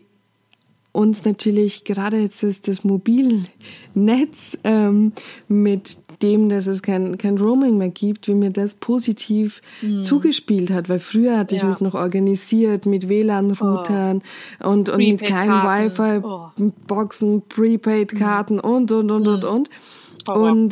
[0.94, 5.12] uns natürlich gerade jetzt das, das Mobilnetz ähm,
[5.48, 10.04] mit dem, dass es kein, kein Roaming mehr gibt, wie mir das positiv mhm.
[10.04, 10.88] zugespielt hat.
[10.88, 14.22] Weil früher hatte ich mich noch organisiert mit WLAN-Routern
[14.64, 14.70] oh.
[14.70, 17.44] und, und mit keinen Wi-Fi-Boxen, oh.
[17.50, 18.62] Prepaid-Karten mhm.
[18.62, 19.50] und, und, und, und, mhm.
[19.50, 19.70] und.
[19.70, 19.70] Und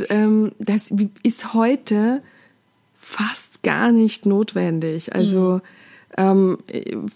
[0.10, 2.22] ähm, das ist heute
[3.00, 5.14] fast gar nicht notwendig.
[5.16, 5.62] Also
[6.18, 6.58] mhm.
[6.68, 7.12] ähm,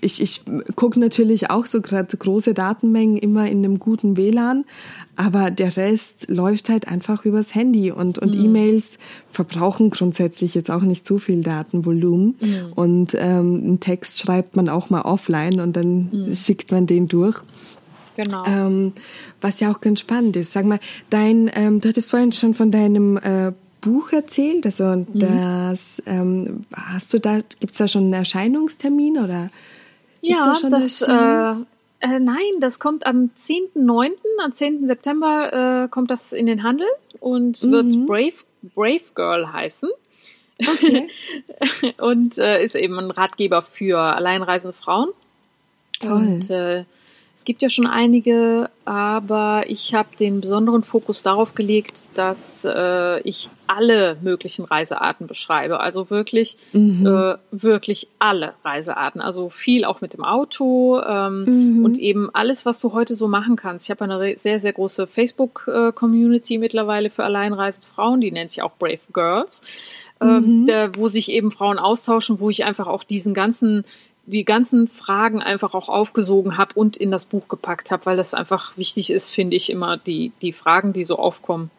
[0.00, 0.42] ich, ich
[0.74, 4.64] gucke natürlich auch so gerade große Datenmengen immer in einem guten WLAN,
[5.16, 8.44] aber der Rest läuft halt einfach übers Handy und, und mhm.
[8.44, 8.98] E-Mails
[9.30, 12.36] verbrauchen grundsätzlich jetzt auch nicht so viel Datenvolumen.
[12.40, 12.72] Mhm.
[12.74, 16.34] Und ähm, einen Text schreibt man auch mal offline und dann mhm.
[16.34, 17.42] schickt man den durch.
[18.18, 18.44] Genau.
[18.46, 18.94] Ähm,
[19.40, 20.52] was ja auch ganz spannend ist.
[20.52, 24.66] Sag mal, dein, ähm, du hattest vorhin schon von deinem äh, Buch erzählt.
[24.66, 25.06] Also mhm.
[25.14, 29.50] das ähm, hast du da, gibt es da schon einen Erscheinungstermin oder
[30.20, 34.10] ja, da das, äh, äh, nein, das kommt am 10.9.,
[34.44, 34.88] am 10.
[34.88, 36.88] September äh, kommt das in den Handel
[37.20, 37.70] und mhm.
[37.70, 38.34] wird Brave,
[38.74, 39.90] Brave Girl heißen.
[40.60, 41.08] Okay.
[41.98, 45.10] und äh, ist eben ein Ratgeber für alleinreisende Frauen.
[46.00, 46.10] Toll.
[46.10, 46.84] Und äh,
[47.38, 53.20] es gibt ja schon einige, aber ich habe den besonderen Fokus darauf gelegt, dass äh,
[53.20, 55.78] ich alle möglichen Reisearten beschreibe.
[55.78, 57.06] Also wirklich, mhm.
[57.06, 59.20] äh, wirklich alle Reisearten.
[59.20, 61.84] Also viel auch mit dem Auto ähm, mhm.
[61.84, 63.86] und eben alles, was du heute so machen kannst.
[63.86, 68.72] Ich habe eine sehr, sehr große Facebook-Community mittlerweile für alleinreisende Frauen, die nennt sich auch
[68.80, 69.62] Brave Girls.
[70.20, 70.66] Ähm, mhm.
[70.66, 73.84] der, wo sich eben Frauen austauschen, wo ich einfach auch diesen ganzen
[74.28, 78.34] die ganzen Fragen einfach auch aufgesogen habe und in das Buch gepackt habe, weil das
[78.34, 81.70] einfach wichtig ist, finde ich immer, die, die Fragen, die so aufkommen,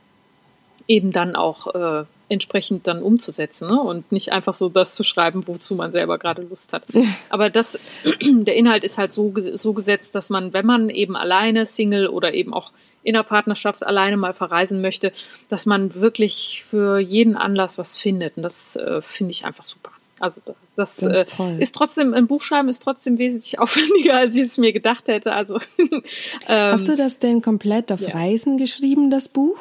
[0.88, 3.80] eben dann auch äh, entsprechend dann umzusetzen ne?
[3.80, 6.84] und nicht einfach so das zu schreiben, wozu man selber gerade Lust hat.
[7.30, 7.78] Aber das,
[8.24, 12.34] der Inhalt ist halt so, so gesetzt, dass man, wenn man eben alleine Single oder
[12.34, 12.72] eben auch
[13.04, 15.12] in der Partnerschaft alleine mal verreisen möchte,
[15.48, 18.38] dass man wirklich für jeden Anlass was findet.
[18.38, 19.92] Und das äh, finde ich einfach super.
[20.20, 24.44] Also das, das ist, äh, ist, trotzdem, ein Buchschreiben ist trotzdem wesentlich aufwendiger, als ich
[24.44, 25.34] es mir gedacht hätte.
[25.34, 26.02] Also, ähm,
[26.48, 28.10] Hast du das denn komplett auf ja.
[28.10, 29.58] Reisen geschrieben, das Buch?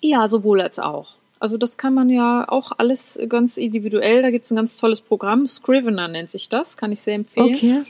[0.00, 1.14] Ja, sowohl als auch.
[1.40, 4.22] Also das kann man ja auch alles ganz individuell.
[4.22, 7.54] Da gibt es ein ganz tolles Programm, Scrivener nennt sich das, kann ich sehr empfehlen.
[7.54, 7.82] Okay.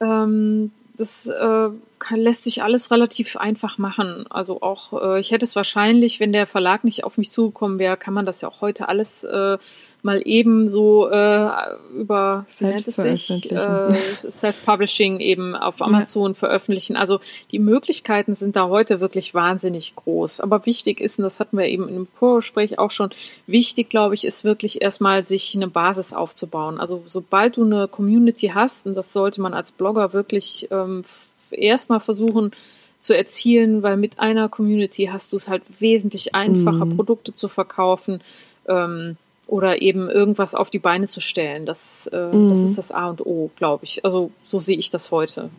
[0.00, 4.26] Ähm, das äh, kann, lässt sich alles relativ einfach machen.
[4.30, 7.96] Also auch, äh, ich hätte es wahrscheinlich, wenn der Verlag nicht auf mich zugekommen wäre,
[7.96, 9.58] kann man das ja auch heute alles äh,
[10.02, 11.50] mal eben so äh,
[11.92, 13.94] über wie nennt es sich äh,
[14.30, 16.34] Self-Publishing eben auf Amazon ja.
[16.34, 16.96] veröffentlichen.
[16.96, 20.40] Also die Möglichkeiten sind da heute wirklich wahnsinnig groß.
[20.40, 23.10] Aber wichtig ist, und das hatten wir eben im Vorgespräch auch schon,
[23.46, 26.78] wichtig, glaube ich, ist wirklich erstmal sich eine Basis aufzubauen.
[26.78, 31.02] Also sobald du eine Community hast, und das sollte man als Blogger wirklich ähm,
[31.50, 32.52] erstmal versuchen,
[32.98, 36.96] zu erzielen, weil mit einer Community hast du es halt wesentlich einfacher, mhm.
[36.96, 38.20] Produkte zu verkaufen.
[38.66, 39.16] Ähm,
[39.48, 41.66] oder eben irgendwas auf die Beine zu stellen.
[41.66, 42.50] Das, äh, mhm.
[42.50, 44.04] das ist das A und O, glaube ich.
[44.04, 45.50] Also so sehe ich das heute.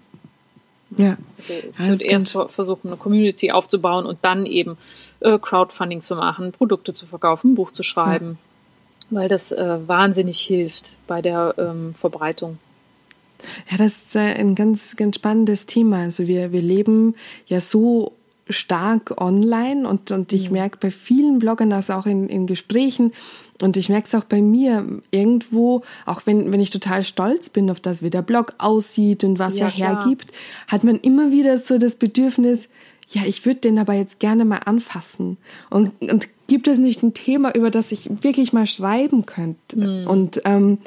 [0.95, 1.17] Ja.
[1.37, 4.77] Also, ich würde erst versuchen, eine Community aufzubauen und dann eben
[5.19, 8.37] äh, Crowdfunding zu machen, Produkte zu verkaufen, ein Buch zu schreiben,
[9.09, 9.17] ja.
[9.17, 12.57] weil das äh, wahnsinnig hilft bei der ähm, Verbreitung.
[13.69, 16.01] Ja, das ist äh, ein ganz, ganz spannendes Thema.
[16.01, 17.15] Also wir, wir leben
[17.47, 18.13] ja so
[18.49, 20.53] stark online und, und ich mhm.
[20.53, 23.13] merke bei vielen Bloggern, also auch in, in Gesprächen,
[23.61, 27.69] und ich merke es auch bei mir irgendwo, auch wenn, wenn ich total stolz bin
[27.69, 30.41] auf das, wie der Blog aussieht und was ja, er hergibt, klar.
[30.67, 32.69] hat man immer wieder so das Bedürfnis,
[33.09, 35.37] ja, ich würde den aber jetzt gerne mal anfassen.
[35.69, 39.77] Und, und gibt es nicht ein Thema, über das ich wirklich mal schreiben könnte?
[39.77, 40.07] Mhm.
[40.07, 40.77] Und ähm,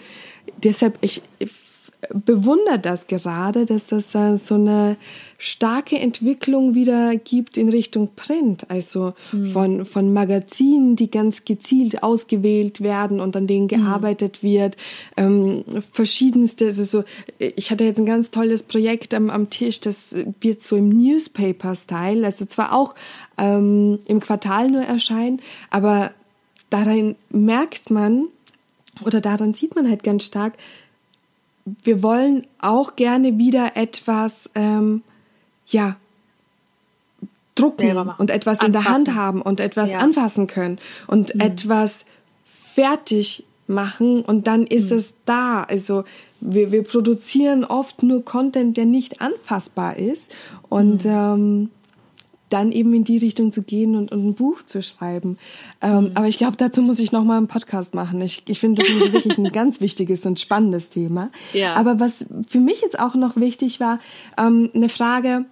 [0.62, 1.22] deshalb, ich,
[2.10, 4.96] bewundert das gerade, dass das so eine
[5.38, 9.46] starke Entwicklung wieder gibt in Richtung Print, also mhm.
[9.46, 13.78] von, von Magazinen, die ganz gezielt ausgewählt werden und an denen hm.
[13.78, 14.46] gearbeitet mhm.
[14.46, 14.76] wird,
[15.16, 17.04] ähm, verschiedenste, also so,
[17.38, 22.24] ich hatte jetzt ein ganz tolles Projekt am, am Tisch, das wird so im Newspaper-Style,
[22.24, 22.94] also zwar auch
[23.38, 26.12] ähm, im Quartal nur erscheinen, aber
[26.70, 28.26] darin merkt man,
[29.04, 30.54] oder daran sieht man halt ganz stark,
[31.64, 35.02] wir wollen auch gerne wieder etwas, ähm,
[35.66, 35.96] ja,
[37.54, 38.66] drucken und etwas anfassen.
[38.66, 39.98] in der Hand haben und etwas ja.
[39.98, 41.40] anfassen können und mhm.
[41.40, 42.04] etwas
[42.44, 44.96] fertig machen und dann ist mhm.
[44.96, 45.62] es da.
[45.62, 46.04] Also
[46.40, 50.34] wir, wir produzieren oft nur Content, der nicht anfassbar ist
[50.68, 51.10] und mhm.
[51.10, 51.70] ähm,
[52.52, 55.38] dann eben in die Richtung zu gehen und, und ein Buch zu schreiben.
[55.80, 56.10] Ähm, mhm.
[56.14, 58.20] Aber ich glaube, dazu muss ich noch mal einen Podcast machen.
[58.20, 61.30] Ich, ich finde, das ist wirklich ein ganz wichtiges und spannendes Thema.
[61.52, 61.74] Ja.
[61.74, 63.98] Aber was für mich jetzt auch noch wichtig war,
[64.38, 65.46] ähm, eine Frage,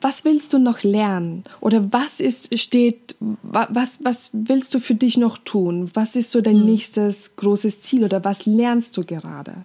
[0.00, 1.44] was willst du noch lernen?
[1.60, 5.90] Oder was ist, steht, was, was willst du für dich noch tun?
[5.94, 6.66] Was ist so dein mhm.
[6.66, 9.64] nächstes großes Ziel oder was lernst du gerade?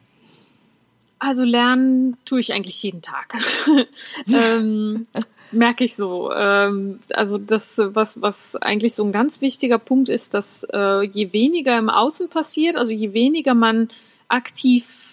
[1.20, 3.36] Also lernen tue ich eigentlich jeden Tag.
[4.28, 5.08] ähm,
[5.54, 6.32] merke ich so.
[6.32, 11.34] Ähm, also das, was, was eigentlich so ein ganz wichtiger Punkt ist, dass äh, je
[11.34, 13.90] weniger im Außen passiert, also je weniger man
[14.28, 15.04] aktiv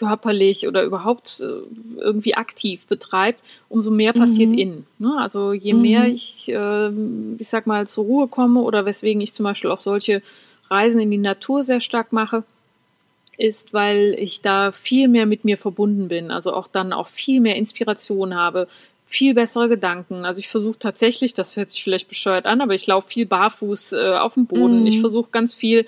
[0.00, 4.58] körperlich oder überhaupt äh, irgendwie aktiv betreibt, umso mehr passiert mhm.
[4.58, 4.86] innen.
[4.98, 5.14] Ne?
[5.18, 5.82] Also je mhm.
[5.82, 6.90] mehr ich, äh,
[7.38, 10.22] ich sag mal, zur Ruhe komme oder weswegen ich zum Beispiel auch solche
[10.70, 12.44] Reisen in die Natur sehr stark mache,
[13.36, 17.40] ist, weil ich da viel mehr mit mir verbunden bin, also auch dann auch viel
[17.40, 18.68] mehr Inspiration habe,
[19.10, 20.24] viel bessere Gedanken.
[20.24, 23.94] Also ich versuche tatsächlich, das hört sich vielleicht bescheuert an, aber ich laufe viel barfuß
[23.94, 24.84] äh, auf dem Boden.
[24.84, 24.86] Mm.
[24.86, 25.84] Ich versuche ganz viel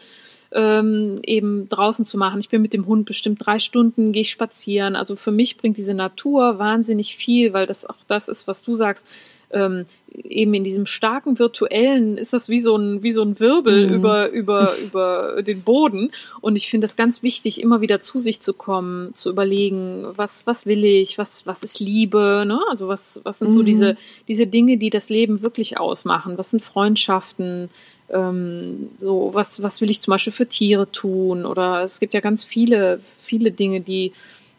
[0.50, 2.40] ähm, eben draußen zu machen.
[2.40, 4.96] Ich bin mit dem Hund bestimmt drei Stunden, gehe ich spazieren.
[4.96, 8.74] Also für mich bringt diese Natur wahnsinnig viel, weil das auch das ist, was du
[8.74, 9.06] sagst
[9.52, 9.84] ähm,
[10.14, 13.94] eben in diesem starken virtuellen ist das wie so ein, wie so ein Wirbel mhm.
[13.94, 16.10] über, über, über den Boden.
[16.40, 20.46] Und ich finde das ganz wichtig, immer wieder zu sich zu kommen, zu überlegen, was,
[20.46, 22.60] was will ich, was, was ist Liebe, ne?
[22.70, 23.54] Also was, was sind mhm.
[23.54, 23.96] so diese,
[24.28, 26.38] diese Dinge, die das Leben wirklich ausmachen?
[26.38, 27.68] Was sind Freundschaften?
[28.10, 31.46] Ähm, so, was, was will ich zum Beispiel für Tiere tun?
[31.46, 34.12] Oder es gibt ja ganz viele, viele Dinge, die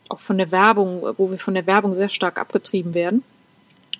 [0.09, 3.23] auch von der Werbung, wo wir von der Werbung sehr stark abgetrieben werden.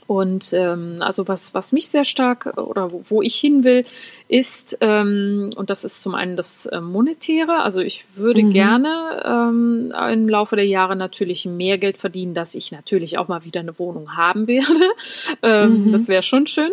[0.08, 3.86] Und ähm, also was, was mich sehr stark oder wo, wo ich hin will,
[4.28, 8.52] ist, ähm, und das ist zum einen das äh, Monetäre, also ich würde mhm.
[8.52, 13.46] gerne ähm, im Laufe der Jahre natürlich mehr Geld verdienen, dass ich natürlich auch mal
[13.46, 14.86] wieder eine Wohnung haben werde.
[15.42, 15.92] ähm, mhm.
[15.92, 16.72] Das wäre schon schön,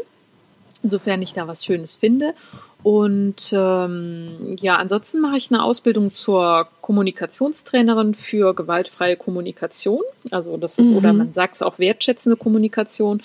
[0.83, 2.35] insofern ich da was Schönes finde.
[2.83, 10.01] Und ähm, ja, ansonsten mache ich eine Ausbildung zur Kommunikationstrainerin für gewaltfreie Kommunikation.
[10.31, 10.97] Also das ist, mhm.
[10.97, 13.21] oder man sagt es auch wertschätzende Kommunikation,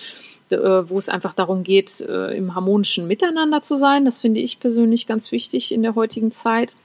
[0.50, 4.04] äh, wo es einfach darum geht, äh, im harmonischen Miteinander zu sein.
[4.04, 6.76] Das finde ich persönlich ganz wichtig in der heutigen Zeit.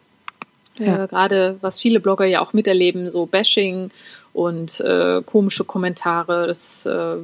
[0.79, 1.05] Ja.
[1.05, 3.91] Äh, Gerade was viele Blogger ja auch miterleben, so Bashing
[4.33, 6.47] und äh, komische Kommentare.
[6.47, 7.17] Das äh,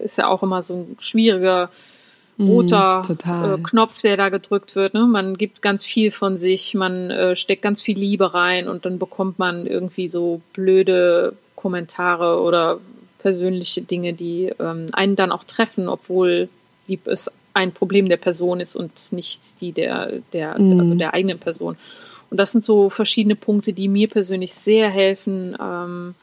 [0.00, 1.70] ist ja auch immer so ein schwieriger
[2.40, 4.94] roter mm, äh, Knopf, der da gedrückt wird.
[4.94, 5.06] Ne?
[5.06, 8.98] Man gibt ganz viel von sich, man äh, steckt ganz viel Liebe rein und dann
[8.98, 12.78] bekommt man irgendwie so blöde Kommentare oder
[13.18, 16.48] persönliche Dinge, die ähm, einen dann auch treffen, obwohl
[16.86, 20.80] lieb es ein Problem der Person ist und nicht die der, der, mm.
[20.80, 21.76] also der eigenen Person.
[22.30, 26.14] Und das sind so verschiedene Punkte, die mir persönlich sehr helfen, ähm,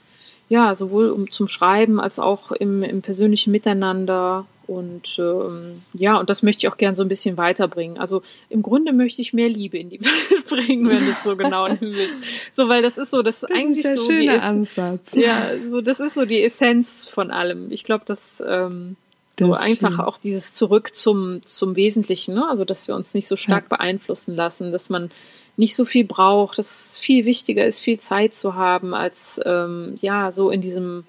[0.49, 6.30] ja, sowohl um zum Schreiben als auch im, im persönlichen Miteinander und ähm, ja, und
[6.30, 7.97] das möchte ich auch gern so ein bisschen weiterbringen.
[7.97, 11.38] Also im Grunde möchte ich mehr Liebe in die Welt bringen, wenn du es so
[11.38, 12.56] genau willst.
[12.56, 15.13] So, weil das ist so, das, das eigentlich ist so die Ansatz.
[15.15, 17.71] Ja, so das ist so die Essenz von allem.
[17.71, 18.97] Ich glaube, dass ähm,
[19.39, 20.01] so das einfach schön.
[20.01, 22.45] auch dieses Zurück zum zum Wesentlichen, ne?
[22.49, 23.77] Also dass wir uns nicht so stark ja.
[23.77, 25.10] beeinflussen lassen, dass man
[25.56, 29.95] nicht so viel braucht, dass es viel wichtiger ist, viel Zeit zu haben, als ähm,
[30.01, 31.03] ja so in diesem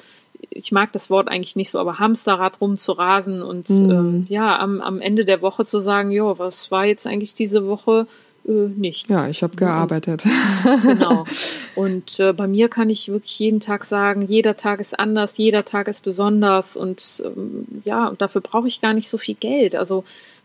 [0.51, 3.91] ich mag das Wort eigentlich nicht so, aber Hamsterrad rumzurasen und mhm.
[3.91, 7.67] ähm, ja, am, am Ende der Woche zu sagen, jo, was war jetzt eigentlich diese
[7.67, 8.07] Woche?
[8.47, 9.09] Äh, nichts.
[9.09, 10.25] Ja, ich habe gearbeitet.
[10.25, 11.25] Und, genau.
[11.75, 15.65] Und äh, bei mir kann ich wirklich jeden Tag sagen, jeder Tag ist anders, jeder
[15.65, 19.77] Tag ist besonders und ähm, ja, und dafür brauche ich gar nicht so viel Geld.
[19.77, 20.03] Also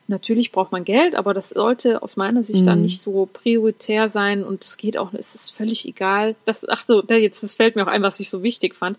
[0.08, 2.66] Natürlich braucht man Geld, aber das sollte aus meiner Sicht mhm.
[2.66, 6.36] dann nicht so prioritär sein und es geht auch, es ist völlig egal.
[6.44, 8.98] Das, ach so, jetzt, das fällt mir auch ein, was ich so wichtig fand.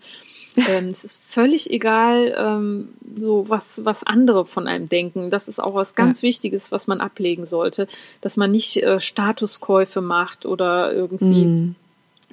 [0.69, 5.29] ähm, es ist völlig egal, ähm, so was, was andere von einem denken.
[5.29, 6.27] Das ist auch was ganz ja.
[6.27, 7.87] Wichtiges, was man ablegen sollte,
[8.21, 11.75] dass man nicht äh, Statuskäufe macht oder irgendwie, mhm.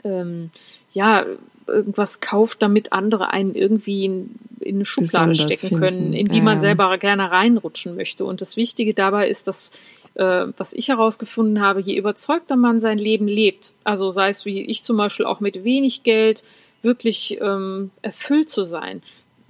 [0.05, 0.51] ähm,
[0.93, 1.27] ja,
[1.67, 5.81] irgendwas kauft, damit andere einen irgendwie in, in eine Schublade stecken finden.
[5.81, 6.45] können, in die ja.
[6.45, 8.25] man selber gerne reinrutschen möchte.
[8.25, 9.71] Und das Wichtige dabei ist, dass
[10.15, 14.63] äh, was ich herausgefunden habe, je überzeugter man sein Leben lebt, also sei es wie
[14.63, 16.43] ich zum Beispiel auch mit wenig Geld
[16.83, 19.03] wirklich ähm, erfüllt zu sein,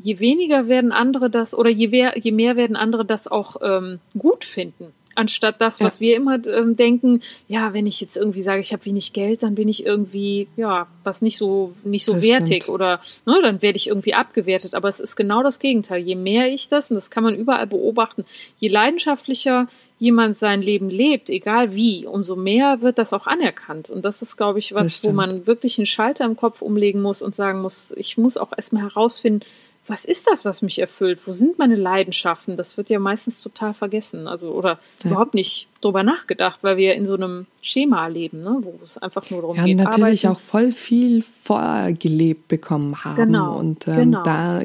[0.03, 3.99] je weniger werden andere das oder je, mehr, je mehr werden andere das auch ähm,
[4.17, 6.07] gut finden anstatt das, was ja.
[6.07, 9.55] wir immer ähm, denken, ja, wenn ich jetzt irgendwie sage, ich habe wenig Geld, dann
[9.55, 12.75] bin ich irgendwie, ja, was nicht so, nicht so das wertig stimmt.
[12.75, 14.75] oder ne, dann werde ich irgendwie abgewertet.
[14.75, 16.03] Aber es ist genau das Gegenteil.
[16.03, 18.25] Je mehr ich das, und das kann man überall beobachten,
[18.59, 23.89] je leidenschaftlicher jemand sein Leben lebt, egal wie, umso mehr wird das auch anerkannt.
[23.89, 27.23] Und das ist, glaube ich, was, wo man wirklich einen Schalter im Kopf umlegen muss
[27.23, 29.47] und sagen muss, ich muss auch erstmal herausfinden,
[29.87, 31.27] was ist das, was mich erfüllt?
[31.27, 32.57] Wo sind meine Leidenschaften?
[32.57, 35.11] Das wird ja meistens total vergessen, also oder ja.
[35.11, 39.29] überhaupt nicht drüber nachgedacht, weil wir in so einem Schema leben, ne, wo es einfach
[39.31, 39.79] nur darum ja, geht.
[39.79, 40.41] Ja, natürlich arbeiten.
[40.41, 44.23] auch voll viel vorgelebt bekommen haben genau, und ähm, genau.
[44.23, 44.63] da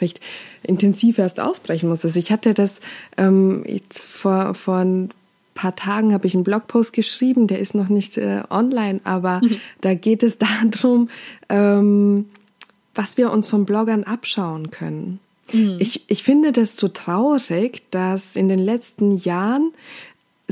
[0.00, 0.20] recht
[0.62, 2.08] intensiv erst ausbrechen musste.
[2.08, 2.80] Also ich hatte das
[3.16, 5.10] ähm, jetzt vor, vor ein
[5.54, 9.60] paar Tagen habe ich einen Blogpost geschrieben, der ist noch nicht äh, online, aber mhm.
[9.80, 10.38] da geht es
[10.72, 11.08] darum,
[11.48, 12.26] ähm,
[12.94, 15.20] was wir uns von Bloggern abschauen können.
[15.52, 15.76] Mhm.
[15.80, 19.72] Ich, ich finde das so traurig, dass in den letzten Jahren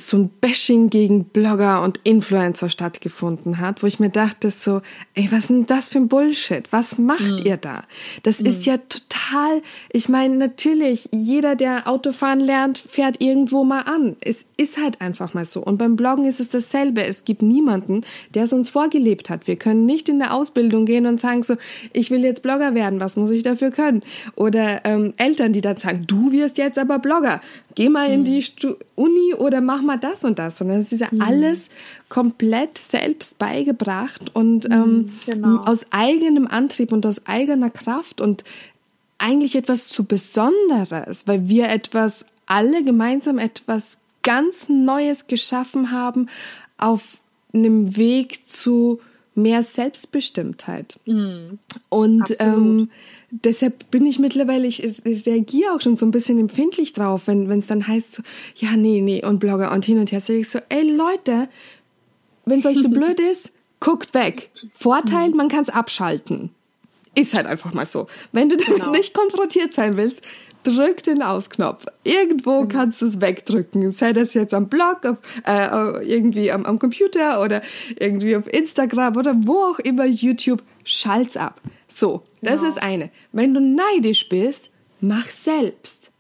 [0.00, 4.80] so ein Bashing gegen Blogger und Influencer stattgefunden hat, wo ich mir dachte so,
[5.14, 6.70] ey, was ist denn das für ein Bullshit?
[6.72, 7.46] Was macht mhm.
[7.46, 7.84] ihr da?
[8.22, 8.46] Das mhm.
[8.46, 14.16] ist ja total, ich meine, natürlich, jeder, der Autofahren lernt, fährt irgendwo mal an.
[14.20, 15.62] Es ist halt einfach mal so.
[15.62, 17.04] Und beim Bloggen ist es dasselbe.
[17.04, 18.02] Es gibt niemanden,
[18.34, 19.46] der es uns vorgelebt hat.
[19.46, 21.56] Wir können nicht in der Ausbildung gehen und sagen so,
[21.92, 24.02] ich will jetzt Blogger werden, was muss ich dafür können?
[24.36, 27.40] Oder ähm, Eltern, die dann sagen, du wirst jetzt aber Blogger
[27.74, 30.58] geh mal in die Stu Uni oder mach mal das und das.
[30.58, 31.22] Sondern es ist ja mhm.
[31.22, 31.68] alles
[32.08, 35.64] komplett selbst beigebracht und mhm, ähm, genau.
[35.64, 38.44] aus eigenem Antrieb und aus eigener Kraft und
[39.18, 46.28] eigentlich etwas zu Besonderes, weil wir etwas, alle gemeinsam etwas ganz Neues geschaffen haben
[46.78, 47.18] auf
[47.52, 49.00] einem Weg zu
[49.34, 50.98] mehr Selbstbestimmtheit.
[51.06, 51.58] Mhm.
[51.88, 52.90] Und ähm,
[53.30, 57.66] deshalb bin ich mittlerweile, ich, reagiere auch schon so ein bisschen empfindlich drauf, wenn es
[57.66, 58.22] dann heißt so,
[58.56, 60.20] ja, nee, nee, und Blogger und hin und her.
[60.20, 61.48] Sage ich so, ey Leute,
[62.44, 64.50] wenn es euch zu blöd ist, guckt weg.
[64.74, 65.36] Vorteil, mhm.
[65.36, 66.50] man kann es abschalten.
[67.14, 68.06] Ist halt einfach mal so.
[68.32, 68.92] Wenn du damit genau.
[68.92, 70.22] nicht konfrontiert sein willst,
[70.62, 71.86] drück den Ausknopf.
[72.04, 72.68] Irgendwo mhm.
[72.68, 73.90] kannst du es wegdrücken.
[73.92, 75.16] Sei das jetzt am Blog, auf,
[75.46, 77.62] äh, irgendwie am, am Computer oder
[77.98, 80.62] irgendwie auf Instagram oder wo auch immer, YouTube.
[80.84, 81.60] Schalt's ab.
[81.92, 82.68] So, das genau.
[82.68, 83.10] ist eine.
[83.32, 86.10] Wenn du neidisch bist, mach selbst.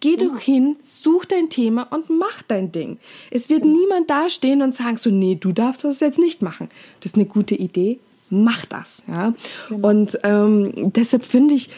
[0.00, 2.98] Geh doch hin, such dein Thema und mach dein Ding.
[3.30, 6.68] Es wird niemand dastehen und sagen so, nee, du darfst das jetzt nicht machen.
[7.00, 9.02] Das ist eine gute Idee, mach das.
[9.08, 9.32] Ja?
[9.70, 9.88] Genau.
[9.88, 11.70] Und ähm, deshalb finde ich,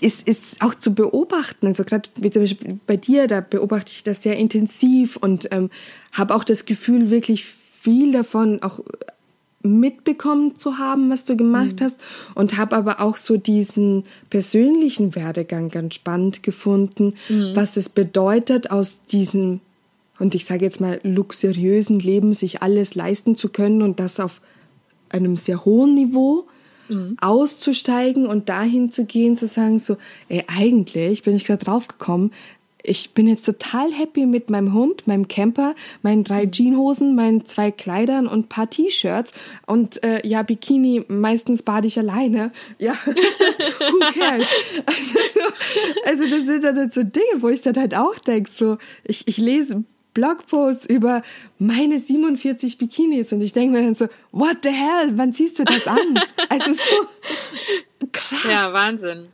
[0.00, 1.66] ist, ist auch zu beobachten.
[1.66, 5.68] Also gerade wie zum Beispiel bei dir, da beobachte ich das sehr intensiv und ähm,
[6.12, 8.80] habe auch das Gefühl, wirklich viel davon auch
[9.64, 11.84] mitbekommen zu haben, was du gemacht mhm.
[11.84, 12.00] hast
[12.34, 17.52] und habe aber auch so diesen persönlichen Werdegang ganz spannend gefunden, mhm.
[17.54, 19.60] was es bedeutet aus diesem
[20.20, 24.40] und ich sage jetzt mal luxuriösen Leben sich alles leisten zu können und das auf
[25.08, 26.46] einem sehr hohen Niveau
[26.88, 27.16] mhm.
[27.20, 29.96] auszusteigen und dahin zu gehen, zu sagen so,
[30.28, 32.32] ey, eigentlich bin ich gerade draufgekommen,
[32.84, 36.44] ich bin jetzt total happy mit meinem Hund, meinem Camper, meinen drei.
[36.44, 39.32] Jeanshosen, meinen zwei Kleidern und paar T-Shirts
[39.66, 42.52] und äh, ja, Bikini, meistens bade ich alleine.
[42.78, 44.46] Ja, who cares?
[44.84, 48.76] Also, so, also das sind dann so Dinge, wo ich dann halt auch denke, so,
[49.04, 51.22] ich, ich lese Blogposts über
[51.58, 55.64] meine 47 Bikinis und ich denke mir dann so, what the hell, wann ziehst du
[55.64, 56.20] das an?
[56.48, 58.44] Also so krass.
[58.48, 59.28] Ja, Wahnsinn.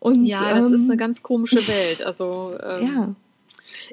[0.00, 2.04] Und, ja, das ähm, ist eine ganz komische Welt.
[2.04, 3.14] Also ähm, ja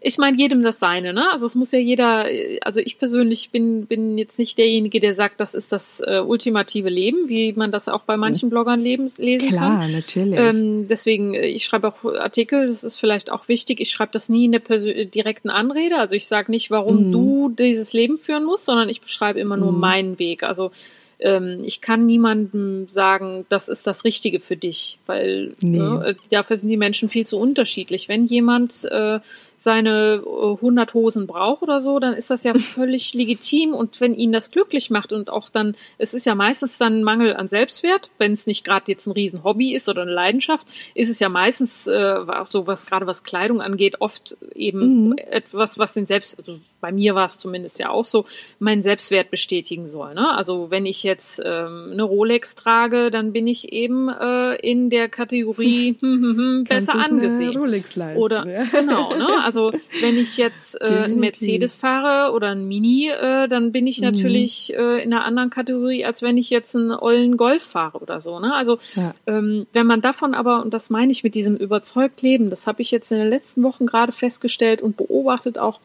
[0.02, 1.32] ich meine, jedem das seine, ne?
[1.32, 2.26] Also es muss ja jeder,
[2.62, 6.90] also ich persönlich bin, bin jetzt nicht derjenige, der sagt, das ist das äh, ultimative
[6.90, 9.90] Leben, wie man das auch bei manchen Bloggern lebens, lesen Klar, kann.
[9.90, 10.40] Klar, natürlich.
[10.40, 13.80] Ähm, deswegen, äh, ich schreibe auch Artikel, das ist vielleicht auch wichtig.
[13.80, 15.98] Ich schreibe das nie in der Persön direkten Anrede.
[15.98, 17.12] Also ich sage nicht, warum mhm.
[17.12, 19.80] du dieses Leben führen musst, sondern ich beschreibe immer nur mhm.
[19.80, 20.44] meinen Weg.
[20.44, 20.72] Also ähm,
[21.20, 25.80] ich kann niemandem sagen, das ist das Richtige für dich, weil nee.
[25.80, 28.08] ne, dafür sind die Menschen viel zu unterschiedlich.
[28.08, 29.20] Wenn jemand äh,
[29.58, 34.14] seine 100 äh, Hosen braucht oder so, dann ist das ja völlig legitim und wenn
[34.14, 37.48] ihn das glücklich macht und auch dann, es ist ja meistens dann ein Mangel an
[37.48, 41.28] Selbstwert, wenn es nicht gerade jetzt ein Riesenhobby ist oder eine Leidenschaft, ist es ja
[41.28, 45.18] meistens äh, so, was gerade was Kleidung angeht, oft eben mhm.
[45.18, 48.26] etwas, was den Selbst, also bei mir war es zumindest ja auch so,
[48.60, 50.14] meinen Selbstwert bestätigen soll.
[50.14, 50.38] Ne?
[50.38, 55.10] Also wenn ich jetzt ähm, eine Rolex trage, dann bin ich eben äh, in der
[55.10, 57.58] Kategorie hm, hm, hm, besser angesehen.
[57.58, 58.64] Rolex leisten, oder ja.
[58.66, 59.28] genau, ne?
[59.48, 64.00] Also wenn ich jetzt äh, ein Mercedes fahre oder ein Mini, äh, dann bin ich
[64.00, 64.08] mhm.
[64.08, 64.84] natürlich mhm.
[64.84, 68.42] äh, in einer anderen Kategorie, als wenn ich jetzt einen ollen Golf fahre oder so.
[68.42, 68.54] Ne?
[68.54, 69.16] Also ja.
[69.26, 72.82] ähm, wenn man davon aber, und das meine ich mit diesem überzeugt Leben, das habe
[72.82, 75.80] ich jetzt in den letzten Wochen gerade festgestellt und beobachtet auch,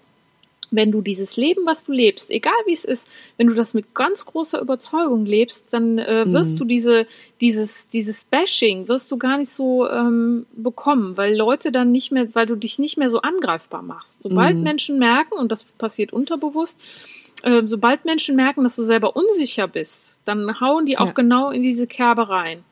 [0.72, 3.94] wenn du dieses Leben, was du lebst, egal wie es ist, wenn du das mit
[3.94, 6.58] ganz großer Überzeugung lebst, dann äh, wirst mhm.
[6.58, 7.06] du diese,
[7.40, 12.34] dieses, dieses Bashing wirst du gar nicht so ähm, bekommen, weil Leute dann nicht mehr,
[12.34, 14.22] weil du dich nicht mehr so angreifbar machst.
[14.22, 14.62] Sobald mhm.
[14.62, 16.80] Menschen merken, und das passiert unterbewusst,
[17.42, 21.12] äh, sobald Menschen merken, dass du selber unsicher bist, dann hauen die auch ja.
[21.12, 22.64] genau in diese Kerbe rein.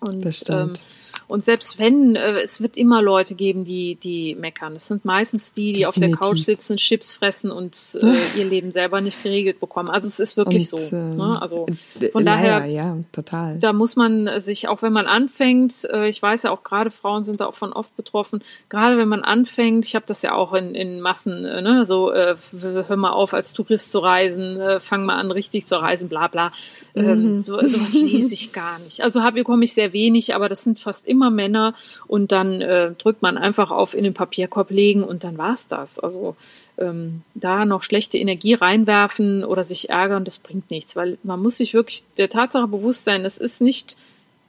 [0.00, 0.78] Und Bestimmt.
[0.78, 4.76] Ähm, und selbst wenn, äh, es wird immer Leute geben, die, die meckern.
[4.76, 5.88] Es sind meistens die, die Definitiv.
[5.88, 9.90] auf der Couch sitzen, Chips fressen und äh, ihr Leben selber nicht geregelt bekommen.
[9.90, 10.96] Also es ist wirklich und, so.
[10.96, 11.42] Ähm, ne?
[11.42, 11.66] Also
[12.12, 13.58] von daher, ja, total.
[13.58, 17.24] Da muss man sich, auch wenn man anfängt, äh, ich weiß ja auch gerade Frauen
[17.24, 20.52] sind da auch von oft betroffen, gerade wenn man anfängt, ich habe das ja auch
[20.52, 24.78] in, in Massen, äh, ne, so äh, hör mal auf als Tourist zu reisen, äh,
[24.78, 26.52] fang mal an richtig zu reisen, bla bla.
[26.94, 27.42] Ähm, mhm.
[27.42, 29.00] so, sowas lese ich gar nicht.
[29.00, 31.74] Also habe ich sehr wenig, aber das sind fast immer Männer
[32.06, 35.98] und dann äh, drückt man einfach auf in den Papierkorb legen und dann war's das.
[35.98, 36.36] Also
[36.78, 41.58] ähm, da noch schlechte Energie reinwerfen oder sich ärgern, das bringt nichts, weil man muss
[41.58, 43.96] sich wirklich der Tatsache bewusst sein, es ist nicht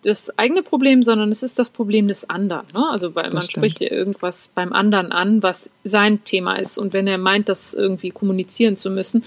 [0.05, 2.65] das eigene Problem, sondern es ist das Problem des anderen.
[2.73, 2.85] Ne?
[2.91, 3.57] Also weil das man stimmt.
[3.57, 6.77] spricht ja irgendwas beim anderen an, was sein Thema ist.
[6.77, 9.23] Und wenn er meint, das irgendwie kommunizieren zu müssen,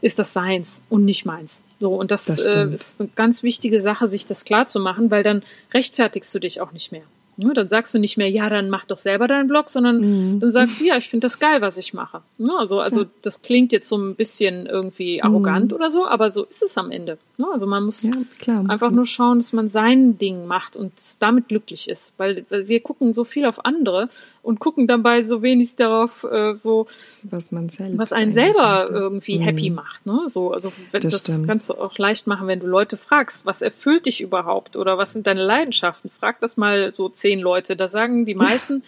[0.00, 1.62] ist das seins und nicht meins.
[1.78, 5.10] So, und das, das äh, ist eine ganz wichtige Sache, sich das klar zu machen,
[5.10, 5.42] weil dann
[5.74, 7.02] rechtfertigst du dich auch nicht mehr.
[7.38, 10.40] Ne, dann sagst du nicht mehr, ja, dann mach doch selber deinen Blog, sondern mhm.
[10.40, 12.22] dann sagst du, ja, ich finde das geil, was ich mache.
[12.38, 13.08] Ne, also, also ja.
[13.20, 15.76] das klingt jetzt so ein bisschen irgendwie arrogant mhm.
[15.76, 17.18] oder so, aber so ist es am Ende.
[17.36, 18.10] Ne, also man muss
[18.46, 22.14] ja, einfach nur schauen, dass man sein Ding macht und damit glücklich ist.
[22.16, 24.08] Weil, weil wir gucken so viel auf andere
[24.42, 26.86] und gucken dabei so wenig darauf, äh, so
[27.22, 28.94] was man selbst was einen selber möchte.
[28.94, 29.42] irgendwie mhm.
[29.42, 30.06] happy macht.
[30.06, 30.20] Ne?
[30.28, 34.06] So, also das, das kannst du auch leicht machen, wenn du Leute fragst, was erfüllt
[34.06, 36.08] dich überhaupt oder was sind deine Leidenschaften?
[36.08, 37.76] Frag das mal so zehn zehn Leute.
[37.76, 38.82] Da sagen die meisten,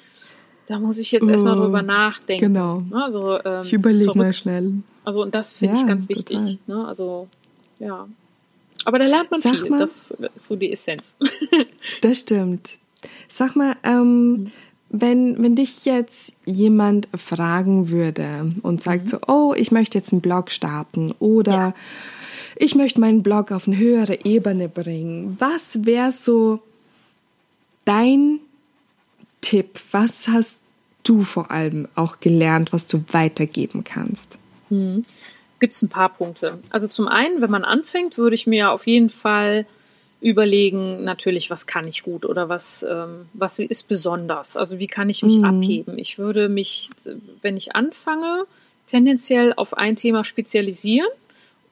[0.67, 2.53] da muss ich jetzt erstmal uh, drüber nachdenken.
[2.53, 2.83] Genau.
[2.93, 4.75] Also, ähm, ich überlege mal schnell.
[5.05, 6.59] Also, und das finde ja, ich ganz wichtig.
[6.67, 6.87] Ne?
[6.87, 7.29] Also,
[7.81, 8.07] ja.
[8.85, 9.71] Aber da lernt man Sag viel.
[9.71, 11.17] Mal, das ist so die Essenz.
[12.03, 12.71] das stimmt.
[13.29, 14.53] Sag mal, ähm,
[14.91, 19.09] wenn, wenn dich jetzt jemand fragen würde und sagt mhm.
[19.09, 21.75] so, oh, ich möchte jetzt einen Blog starten oder ja.
[22.57, 26.61] ich möchte meinen Blog auf eine höhere Ebene bringen, was wäre so
[27.89, 28.41] dein
[29.41, 29.81] Tipp?
[29.93, 30.61] Was hast
[31.05, 34.39] du vor allem auch gelernt, was du weitergeben kannst?
[34.69, 35.05] Hm.
[35.59, 36.59] Gibt es ein paar Punkte.
[36.71, 39.67] Also zum einen, wenn man anfängt, würde ich mir auf jeden Fall
[40.21, 44.57] überlegen, natürlich, was kann ich gut oder was, ähm, was ist besonders?
[44.57, 45.45] Also wie kann ich mich mhm.
[45.45, 45.99] abheben?
[45.99, 46.91] Ich würde mich,
[47.43, 48.45] wenn ich anfange,
[48.87, 51.09] tendenziell auf ein Thema spezialisieren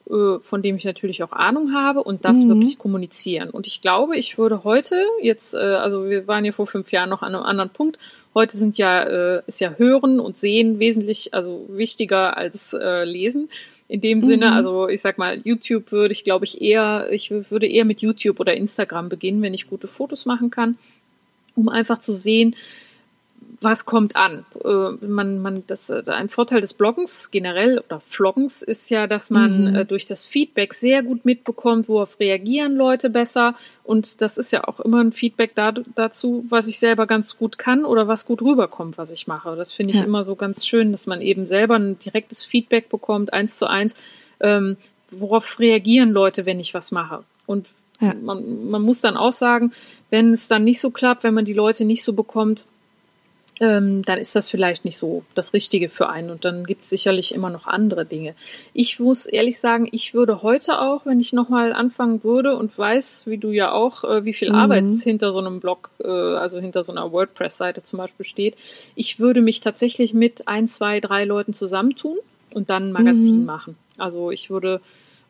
[0.08, 2.48] von dem ich natürlich auch Ahnung habe und das mhm.
[2.50, 3.50] wirklich kommunizieren.
[3.50, 7.10] Und ich glaube, ich würde heute jetzt, äh, also wir waren ja vor fünf Jahren
[7.10, 7.98] noch an einem anderen Punkt.
[8.32, 13.48] Heute sind ja, äh, ist ja Hören und Sehen wesentlich, also wichtiger als äh, Lesen.
[13.88, 14.22] In dem mhm.
[14.22, 18.00] Sinne, also ich sag mal, YouTube würde ich, glaube ich, eher, ich würde eher mit
[18.00, 20.78] YouTube oder Instagram beginnen, wenn ich gute Fotos machen kann,
[21.56, 22.54] um einfach zu sehen,
[23.66, 24.46] was kommt an?
[24.64, 29.28] Äh, man, man, das, äh, ein Vorteil des Bloggens generell oder Vloggens ist ja, dass
[29.28, 29.74] man mhm.
[29.74, 33.56] äh, durch das Feedback sehr gut mitbekommt, worauf reagieren Leute besser.
[33.82, 37.58] Und das ist ja auch immer ein Feedback da, dazu, was ich selber ganz gut
[37.58, 39.56] kann oder was gut rüberkommt, was ich mache.
[39.56, 40.06] Das finde ich ja.
[40.06, 43.96] immer so ganz schön, dass man eben selber ein direktes Feedback bekommt, eins zu eins.
[44.38, 44.76] Ähm,
[45.10, 47.24] worauf reagieren Leute, wenn ich was mache?
[47.46, 47.66] Und
[48.00, 48.14] ja.
[48.14, 49.72] man, man muss dann auch sagen,
[50.10, 52.66] wenn es dann nicht so klappt, wenn man die Leute nicht so bekommt,
[53.60, 56.30] ähm, dann ist das vielleicht nicht so das Richtige für einen.
[56.30, 58.34] Und dann gibt es sicherlich immer noch andere Dinge.
[58.74, 63.26] Ich muss ehrlich sagen, ich würde heute auch, wenn ich nochmal anfangen würde und weiß,
[63.26, 64.56] wie du ja auch, äh, wie viel mhm.
[64.56, 68.56] Arbeit hinter so einem Blog, äh, also hinter so einer WordPress-Seite zum Beispiel steht,
[68.94, 72.18] ich würde mich tatsächlich mit ein, zwei, drei Leuten zusammentun
[72.52, 73.46] und dann ein Magazin mhm.
[73.46, 73.76] machen.
[73.98, 74.80] Also ich würde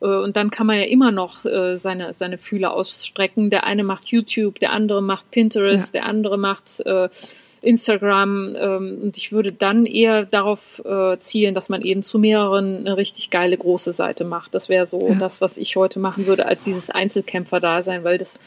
[0.01, 3.51] und dann kann man ja immer noch äh, seine, seine Fühler ausstrecken.
[3.51, 6.01] Der eine macht YouTube, der andere macht Pinterest, ja.
[6.01, 7.09] der andere macht äh,
[7.63, 12.79] Instagram ähm, und ich würde dann eher darauf äh, zielen, dass man eben zu mehreren
[12.79, 14.55] eine richtig geile große Seite macht.
[14.55, 15.15] Das wäre so ja.
[15.17, 18.39] das, was ich heute machen würde, als dieses Einzelkämpfer-Dasein, weil das,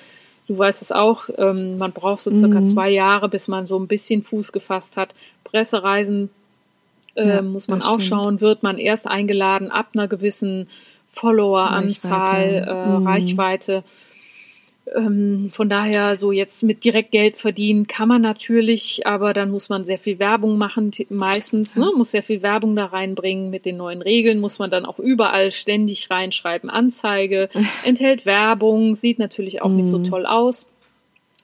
[0.48, 2.66] du weißt es auch, ähm, man braucht so circa mhm.
[2.66, 5.14] zwei Jahre, bis man so ein bisschen Fuß gefasst hat.
[5.44, 6.30] Pressereisen
[7.16, 8.04] äh, ja, muss man auch stimmt.
[8.04, 10.68] schauen, wird man erst eingeladen ab einer gewissen
[11.12, 12.72] Follower-Anzahl, Reichweite.
[12.72, 13.08] Äh, mhm.
[13.08, 13.84] Reichweite
[14.96, 19.70] ähm, von daher, so jetzt mit direkt Geld verdienen kann man natürlich, aber dann muss
[19.70, 21.92] man sehr viel Werbung machen, meistens, ne?
[21.96, 23.50] muss sehr viel Werbung da reinbringen.
[23.50, 27.50] Mit den neuen Regeln muss man dann auch überall ständig reinschreiben, Anzeige,
[27.84, 30.06] enthält Werbung, sieht natürlich auch nicht so mhm.
[30.06, 30.66] toll aus.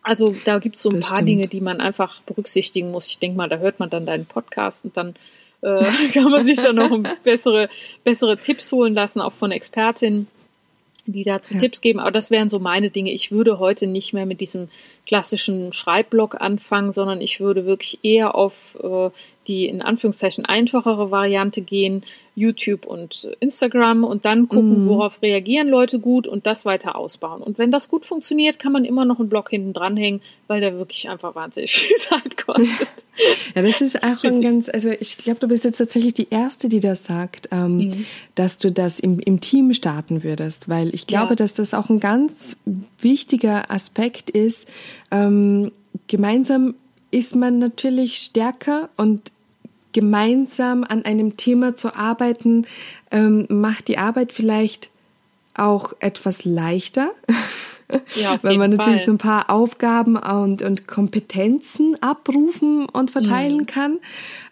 [0.02, 1.24] Also da gibt es so ein das paar.
[1.24, 3.08] Dinge, die man einfach berücksichtigen muss.
[3.08, 5.16] Ich denke mal, da hört man dann deinen Podcast und dann
[5.66, 7.70] äh, kann man sich dann noch bessere,
[8.04, 10.28] bessere Tipps holen lassen, auch von Expertinnen
[11.08, 11.60] die dazu ja.
[11.60, 12.00] Tipps geben.
[12.00, 13.12] Aber das wären so meine Dinge.
[13.12, 14.70] Ich würde heute nicht mehr mit diesem
[15.06, 19.10] klassischen Schreibblock anfangen, sondern ich würde wirklich eher auf äh,
[19.48, 22.04] die in Anführungszeichen einfachere Variante gehen,
[22.36, 24.90] YouTube und Instagram und dann gucken, mhm.
[24.90, 27.42] worauf reagieren Leute gut und das weiter ausbauen.
[27.42, 30.78] Und wenn das gut funktioniert, kann man immer noch einen Blog hinten dranhängen, weil der
[30.78, 33.06] wirklich einfach wahnsinnig viel Zeit kostet.
[33.56, 36.68] ja, das ist auch ein ganz, also ich glaube, du bist jetzt tatsächlich die Erste,
[36.68, 38.06] die das sagt, ähm, mhm.
[38.36, 41.36] dass du das im, im Team starten würdest, weil ich glaube, ja.
[41.36, 42.58] dass das auch ein ganz
[43.00, 44.68] wichtiger Aspekt ist.
[45.10, 45.72] Ähm,
[46.08, 46.76] gemeinsam
[47.12, 49.32] ist man natürlich stärker und
[49.96, 52.68] gemeinsam an einem Thema zu arbeiten,
[53.12, 54.90] ähm, macht die Arbeit vielleicht
[55.54, 57.12] auch etwas leichter.
[58.14, 59.06] Ja, Weil man natürlich Fall.
[59.06, 63.66] so ein paar Aufgaben und, und Kompetenzen abrufen und verteilen mhm.
[63.68, 64.00] kann.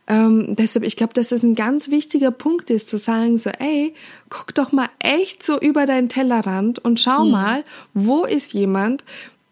[0.07, 3.93] Ähm, deshalb, ich glaube, dass das ein ganz wichtiger Punkt ist, zu sagen so, ey,
[4.29, 7.31] guck doch mal echt so über deinen Tellerrand und schau mhm.
[7.31, 7.63] mal,
[7.93, 9.03] wo ist jemand,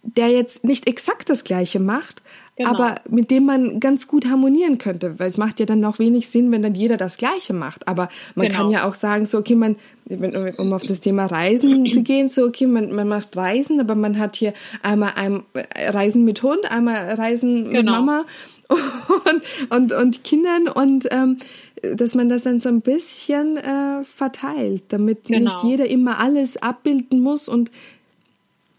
[0.04, 2.22] der jetzt nicht exakt das Gleiche macht,
[2.64, 2.70] genau.
[2.70, 6.30] aber mit dem man ganz gut harmonieren könnte, weil es macht ja dann noch wenig
[6.30, 7.88] Sinn, wenn dann jeder das Gleiche macht.
[7.88, 8.60] Aber man genau.
[8.60, 9.76] kann ja auch sagen, so, okay, man,
[10.58, 14.18] um auf das Thema Reisen zu gehen, so, okay, man, man macht Reisen, aber man
[14.18, 15.44] hat hier einmal ein,
[15.76, 17.76] Reisen mit Hund, einmal Reisen genau.
[17.76, 18.26] mit Mama
[18.70, 21.38] und, und, und Kindern und ähm,
[21.82, 25.52] dass man das dann so ein bisschen äh, verteilt, damit genau.
[25.52, 27.72] nicht jeder immer alles abbilden muss und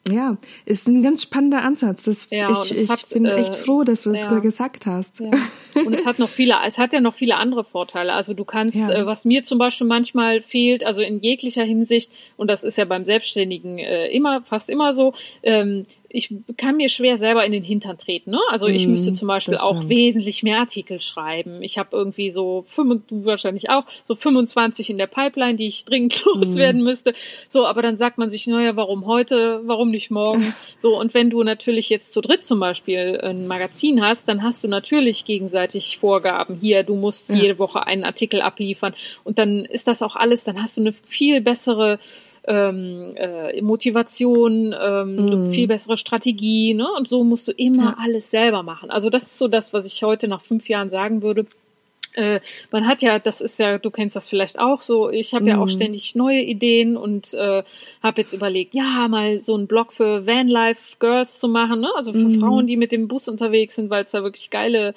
[0.08, 2.02] ja, ist ein ganz spannender Ansatz.
[2.02, 4.38] Das, ja, ich, ich hat, bin echt äh, froh, dass du es ja.
[4.40, 5.20] gesagt hast.
[5.20, 5.30] Ja.
[5.84, 8.12] Und es hat noch viele, es hat ja noch viele andere Vorteile.
[8.12, 8.90] Also du kannst, ja.
[8.90, 12.84] äh, was mir zum Beispiel manchmal fehlt, also in jeglicher Hinsicht, und das ist ja
[12.84, 15.12] beim Selbstständigen äh, immer, fast immer so,
[15.44, 18.32] ähm, ich kann mir schwer selber in den Hintern treten.
[18.32, 18.40] Ne?
[18.50, 21.62] Also ich müsste mhm, zum Beispiel auch wesentlich mehr Artikel schreiben.
[21.62, 26.22] Ich habe irgendwie so, du wahrscheinlich auch, so 25 in der Pipeline, die ich dringend
[26.34, 26.84] loswerden mm.
[26.84, 27.14] müsste.
[27.48, 30.54] So, aber dann sagt man sich, naja, warum heute, warum nicht morgen?
[30.80, 34.64] So, und wenn du natürlich jetzt zu dritt zum Beispiel ein Magazin hast, dann hast
[34.64, 36.58] du natürlich gegenseitig Vorgaben.
[36.60, 37.36] Hier, du musst ja.
[37.36, 38.94] jede Woche einen Artikel abliefern.
[39.22, 41.98] Und dann ist das auch alles, dann hast du eine viel bessere
[42.46, 45.52] ähm, äh, Motivation, ähm, mm.
[45.52, 46.88] viel bessere Strategie, ne?
[46.96, 47.96] Und so musst du immer ja.
[48.00, 48.90] alles selber machen.
[48.90, 51.46] Also das ist so das, was ich heute nach fünf Jahren sagen würde.
[52.14, 52.40] Äh,
[52.70, 55.48] man hat ja, das ist ja, du kennst das vielleicht auch so, ich habe mm.
[55.48, 55.70] ja auch mhm.
[55.70, 57.62] ständig neue Ideen und äh,
[58.02, 61.88] habe jetzt überlegt, ja, mal so einen Blog für Vanlife Girls zu machen, ne?
[61.96, 62.40] also für mm.
[62.40, 64.94] Frauen, die mit dem Bus unterwegs sind, weil es da wirklich geile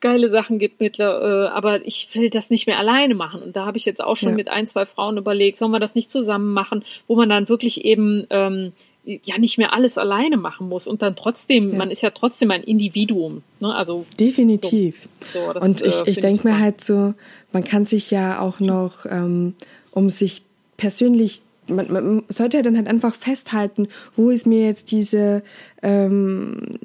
[0.00, 3.42] geile Sachen gibt mittler, äh, aber ich will das nicht mehr alleine machen.
[3.42, 4.36] Und da habe ich jetzt auch schon ja.
[4.36, 7.84] mit ein, zwei Frauen überlegt, sollen wir das nicht zusammen machen, wo man dann wirklich
[7.84, 8.72] eben ähm,
[9.04, 11.78] ja nicht mehr alles alleine machen muss und dann trotzdem, ja.
[11.78, 13.42] man ist ja trotzdem ein Individuum.
[13.60, 13.74] Ne?
[13.74, 15.08] Also definitiv.
[15.32, 17.14] So, so, das, und ich, äh, ich denke mir halt so,
[17.52, 19.54] man kann sich ja auch noch, ähm,
[19.90, 20.42] um sich
[20.76, 25.42] persönlich man, man sollte ja dann halt einfach festhalten, wo ist mir jetzt diese,
[25.82, 26.78] ähm,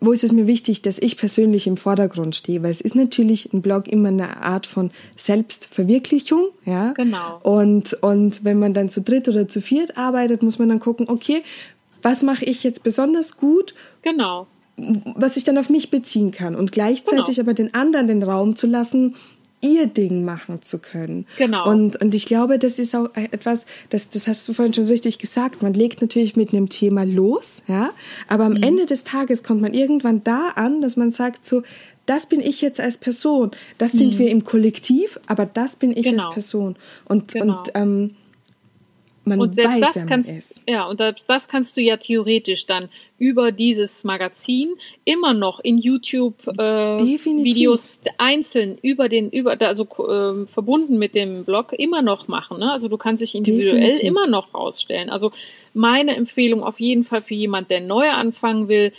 [0.00, 3.52] wo ist es mir wichtig, dass ich persönlich im Vordergrund stehe, weil es ist natürlich
[3.52, 6.92] ein Blog immer eine Art von Selbstverwirklichung, ja.
[6.92, 7.40] Genau.
[7.42, 11.08] Und, und wenn man dann zu dritt oder zu viert arbeitet, muss man dann gucken,
[11.08, 11.42] okay,
[12.02, 13.74] was mache ich jetzt besonders gut?
[14.02, 14.46] Genau.
[14.76, 17.46] Was ich dann auf mich beziehen kann und gleichzeitig genau.
[17.46, 19.16] aber den anderen den Raum zu lassen,
[19.60, 21.26] ihr Ding machen zu können.
[21.36, 21.68] Genau.
[21.68, 25.18] Und, und ich glaube, das ist auch etwas, das, das hast du vorhin schon richtig
[25.18, 25.62] gesagt.
[25.62, 27.90] Man legt natürlich mit einem Thema los, ja,
[28.28, 28.62] aber am mhm.
[28.62, 31.62] Ende des Tages kommt man irgendwann da an, dass man sagt so,
[32.06, 34.18] das bin ich jetzt als Person, das sind mhm.
[34.18, 36.24] wir im Kollektiv, aber das bin ich genau.
[36.24, 36.76] als Person.
[37.04, 37.58] Und, genau.
[37.58, 38.16] und ähm,
[39.30, 42.88] man und selbst weiß, das kannst, ja, und selbst das kannst du ja theoretisch dann
[43.18, 44.74] über dieses Magazin
[45.04, 51.44] immer noch in YouTube äh, Videos einzeln über den über also äh, verbunden mit dem
[51.44, 52.58] Blog immer noch machen.
[52.58, 52.70] Ne?
[52.70, 54.08] Also du kannst dich individuell Definitiv.
[54.08, 55.10] immer noch rausstellen.
[55.10, 55.30] Also
[55.74, 58.92] meine Empfehlung auf jeden Fall für jemand, der neu anfangen will,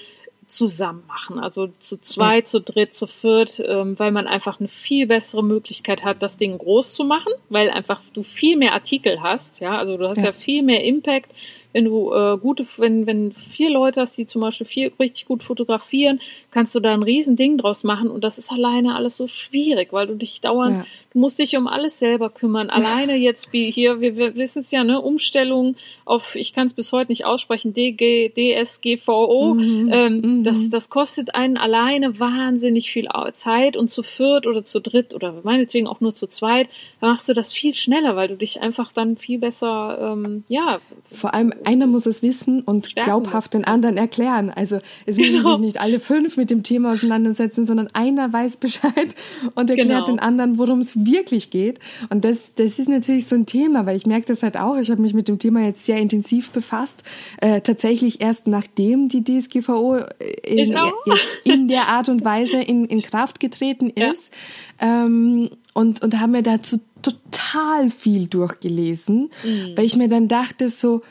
[0.52, 1.40] zusammen machen.
[1.40, 6.04] Also zu zweit, zu dritt, zu viert, ähm, weil man einfach eine viel bessere Möglichkeit
[6.04, 9.60] hat, das Ding groß zu machen, weil einfach du viel mehr Artikel hast.
[9.60, 11.34] Ja, also du hast ja, ja viel mehr Impact
[11.74, 15.44] wenn du äh, gute, wenn, wenn vier Leute hast, die zum Beispiel vier richtig gut
[15.44, 16.20] fotografieren,
[16.52, 20.08] kannst du da ein Riesending draus machen und das ist alleine alles so schwierig, weil
[20.08, 20.86] du dich dauernd, ja.
[21.14, 22.70] du musst dich um alles selber kümmern.
[22.82, 26.74] Alleine jetzt wie hier, wir, wir wissen es ja, ne, Umstellung auf, ich kann es
[26.74, 29.90] bis heute nicht aussprechen, DG, DSGVO, mhm.
[29.92, 30.44] ähm, mhm.
[30.44, 35.42] das, das kostet einen alleine wahnsinnig viel Zeit und zu viert oder zu dritt oder
[35.44, 36.70] meinetwegen auch nur zu zweit,
[37.00, 40.80] machst du das viel schneller, weil du dich einfach dann viel besser, ähm, ja.
[41.12, 44.50] Vor allem einer muss es wissen und Stärken glaubhaft den anderen erklären.
[44.50, 45.52] Also es müssen genau.
[45.52, 49.16] sich nicht alle fünf mit dem Thema auseinandersetzen, sondern einer weiß Bescheid
[49.56, 50.06] und erklärt genau.
[50.06, 51.80] den anderen, worum es wirklich geht.
[52.10, 54.78] Und das, das ist natürlich so ein Thema, weil ich merke das halt auch.
[54.78, 57.04] Ich habe mich mit dem Thema jetzt sehr intensiv befasst.
[57.40, 59.98] Äh, tatsächlich erst nachdem die DSGVO
[60.44, 60.58] in,
[61.06, 64.34] jetzt in der Art und Weise in, in Kraft getreten ist.
[64.82, 65.06] Ja.
[65.06, 69.74] Ähm, und, und haben mir dazu total viel durchgelesen, mhm.
[69.76, 71.02] weil ich mir dann dachte so,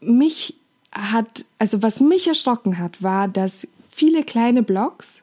[0.00, 0.54] mich
[0.92, 5.22] hat, also was mich erschrocken hat, war, dass viele kleine Blogs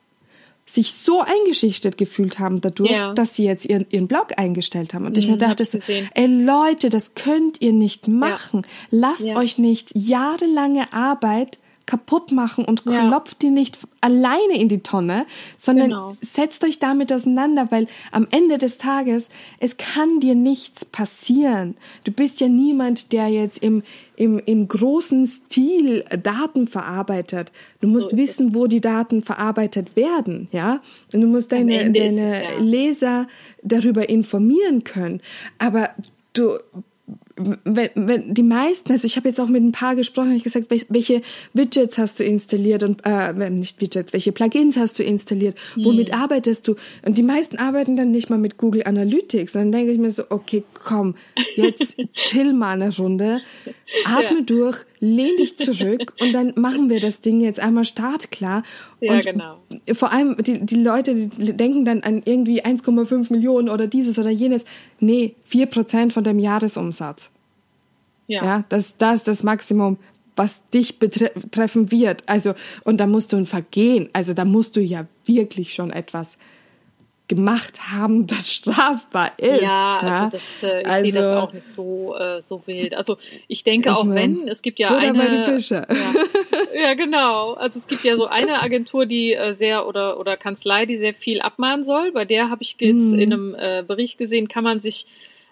[0.65, 3.13] sich so eingeschichtet gefühlt haben dadurch, ja.
[3.13, 5.05] dass sie jetzt ihren, ihren Blog eingestellt haben.
[5.05, 5.77] Und ich mir dachte so,
[6.13, 8.63] ey Leute, das könnt ihr nicht machen.
[8.63, 8.69] Ja.
[8.91, 9.37] Lasst ja.
[9.37, 11.57] euch nicht jahrelange Arbeit
[11.87, 13.07] kaputt machen und ja.
[13.07, 15.25] klopft die nicht alleine in die Tonne,
[15.57, 16.17] sondern genau.
[16.21, 19.29] setzt euch damit auseinander, weil am Ende des Tages,
[19.59, 21.75] es kann dir nichts passieren.
[22.03, 23.81] Du bist ja niemand, der jetzt im,
[24.17, 27.51] im, im großen Stil Daten verarbeitet.
[27.79, 28.53] Du musst so wissen, es.
[28.53, 30.81] wo die Daten verarbeitet werden, ja.
[31.13, 32.59] Und du musst deine, deine es, ja.
[32.59, 33.27] Leser
[33.63, 35.21] darüber informieren können.
[35.57, 35.91] Aber
[36.33, 36.57] du
[37.37, 41.21] die meisten, also ich habe jetzt auch mit ein paar gesprochen, ich gesagt, welche
[41.53, 46.19] Widgets hast du installiert und äh, nicht Widgets, welche Plugins hast du installiert, womit hm.
[46.19, 46.75] arbeitest du?
[47.05, 50.23] Und die meisten arbeiten dann nicht mal mit Google Analytics, sondern denke ich mir so,
[50.29, 51.15] okay, komm,
[51.55, 53.39] jetzt chill mal eine Runde,
[54.05, 54.43] atme ja.
[54.43, 58.63] durch, lehn dich zurück und dann machen wir das Ding jetzt einmal startklar.
[58.99, 59.57] Ja, und genau.
[59.93, 64.29] Vor allem die, die Leute die denken dann an irgendwie 1,5 Millionen oder dieses oder
[64.29, 64.65] jenes.
[64.99, 67.29] Nee, 4% von dem Jahresumsatz.
[68.27, 68.43] Ja.
[68.43, 69.97] ja das, das ist das Maximum,
[70.35, 72.23] was dich betreffen wird.
[72.27, 76.37] Also, und da musst du ein Vergehen, also da musst du ja wirklich schon etwas
[77.27, 79.61] gemacht haben, das strafbar ist.
[79.61, 80.29] Ja, also ja?
[80.29, 82.95] Das, äh, ich also, sehe das auch nicht so, äh, so wild.
[82.95, 83.17] Also
[83.47, 85.59] ich denke auch, wenn, es gibt ja eine...
[85.59, 85.85] Ja,
[86.81, 87.53] ja, genau.
[87.53, 91.13] Also es gibt ja so eine Agentur, die äh, sehr, oder, oder Kanzlei, die sehr
[91.13, 92.11] viel abmahnen soll.
[92.11, 93.19] Bei der habe ich jetzt mhm.
[93.19, 95.07] in einem äh, Bericht gesehen, kann man sich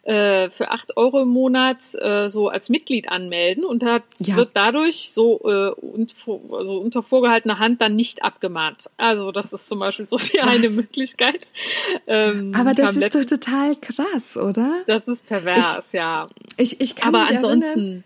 [0.06, 4.36] äh, für acht Euro im Monat äh, so als Mitglied anmelden und hat, ja.
[4.36, 6.16] wird dadurch so äh, und,
[6.52, 8.90] also unter vorgehaltener Hand dann nicht abgemahnt.
[8.98, 11.52] Also das ist zum Beispiel so die eine Möglichkeit.
[12.08, 14.84] Ähm, Aber das ist doch total krass, oder?
[14.86, 16.30] Das ist pervers, ich, ja.
[16.58, 17.80] Ich, ich kann Aber ansonsten.
[17.80, 18.04] Erinnern,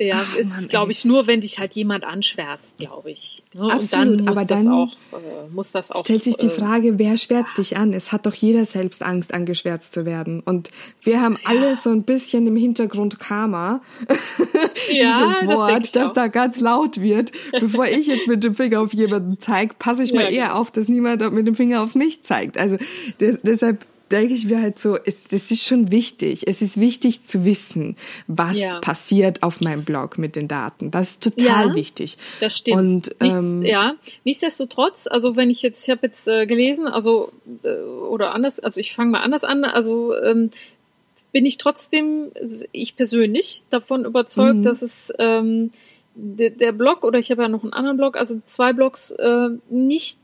[0.00, 3.42] ja, Ach, ist, glaube ich, nur, wenn dich halt jemand anschwärzt, glaube ich.
[3.54, 3.72] Ne?
[3.72, 6.00] Absolut, und dann muss aber das dann auch, äh, muss das auch.
[6.00, 7.92] Stellt sich die äh, Frage, wer schwärzt dich an?
[7.92, 10.40] Es hat doch jeder selbst Angst, angeschwärzt zu werden.
[10.40, 10.70] Und
[11.02, 11.50] wir haben ja.
[11.50, 13.80] alle so ein bisschen im Hintergrund Karma.
[14.90, 17.32] Ja, Dieses Wort, das, das da ganz laut wird.
[17.60, 20.60] Bevor ich jetzt mit dem Finger auf jemanden zeige, passe ich ja, mal eher genau.
[20.60, 22.56] auf, dass niemand mit dem Finger auf mich zeigt.
[22.58, 22.76] Also
[23.20, 26.46] deshalb denke ich mir halt so, es, das ist schon wichtig.
[26.46, 27.96] Es ist wichtig zu wissen,
[28.26, 28.78] was ja.
[28.80, 30.90] passiert auf meinem Blog mit den Daten.
[30.90, 32.18] Das ist total ja, wichtig.
[32.40, 32.78] Das stimmt.
[32.78, 33.94] Und, Nichts, ähm, ja,
[34.24, 37.32] nichtsdestotrotz, also wenn ich jetzt, ich habe jetzt äh, gelesen, also
[37.64, 40.50] äh, oder anders, also ich fange mal anders an, also ähm,
[41.32, 42.32] bin ich trotzdem,
[42.72, 44.62] ich persönlich davon überzeugt, mhm.
[44.62, 45.70] dass es ähm,
[46.14, 49.50] der, der Blog oder ich habe ja noch einen anderen Blog, also zwei Blogs äh,
[49.70, 50.18] nicht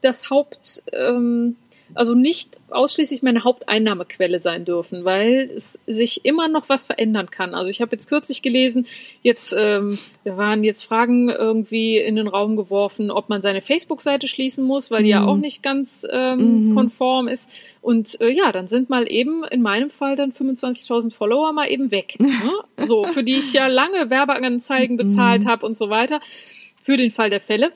[0.00, 1.56] das Haupt ähm,
[1.94, 7.54] also nicht ausschließlich meine Haupteinnahmequelle sein dürfen, weil es sich immer noch was verändern kann.
[7.54, 8.86] Also ich habe jetzt kürzlich gelesen,
[9.22, 14.28] jetzt ähm, wir waren jetzt Fragen irgendwie in den Raum geworfen, ob man seine Facebook-Seite
[14.28, 15.28] schließen muss, weil die ja mhm.
[15.28, 16.74] auch nicht ganz ähm, mhm.
[16.74, 17.50] konform ist.
[17.80, 21.90] Und äh, ja, dann sind mal eben in meinem Fall dann 25.000 Follower mal eben
[21.90, 22.16] weg.
[22.28, 22.86] Ne?
[22.86, 25.48] So für die ich ja lange Werbeanzeigen bezahlt mhm.
[25.48, 26.20] habe und so weiter.
[26.82, 27.72] Für den Fall der Fälle.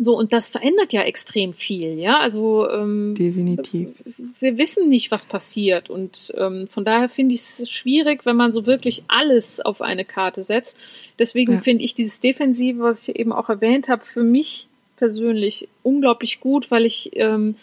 [0.00, 2.20] So, und das verändert ja extrem viel, ja.
[2.20, 3.90] Also ähm, definitiv.
[4.38, 5.90] Wir wissen nicht, was passiert.
[5.90, 10.04] Und ähm, von daher finde ich es schwierig, wenn man so wirklich alles auf eine
[10.04, 10.76] Karte setzt.
[11.18, 11.60] Deswegen ja.
[11.60, 16.70] finde ich dieses Defensive, was ich eben auch erwähnt habe, für mich persönlich unglaublich gut,
[16.70, 17.56] weil ich ähm,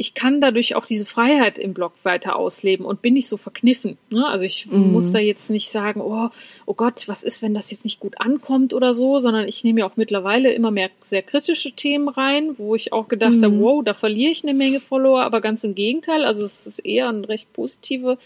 [0.00, 3.98] ich kann dadurch auch diese Freiheit im Blog weiter ausleben und bin nicht so verkniffen.
[4.08, 4.26] Ne?
[4.26, 4.92] Also ich mhm.
[4.92, 6.30] muss da jetzt nicht sagen, oh,
[6.64, 9.80] oh Gott, was ist, wenn das jetzt nicht gut ankommt oder so, sondern ich nehme
[9.80, 13.44] ja auch mittlerweile immer mehr sehr kritische Themen rein, wo ich auch gedacht mhm.
[13.44, 16.24] habe, wow, da verliere ich eine Menge Follower, aber ganz im Gegenteil.
[16.24, 18.16] Also es ist eher eine recht positive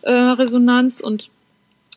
[0.00, 1.28] äh, Resonanz und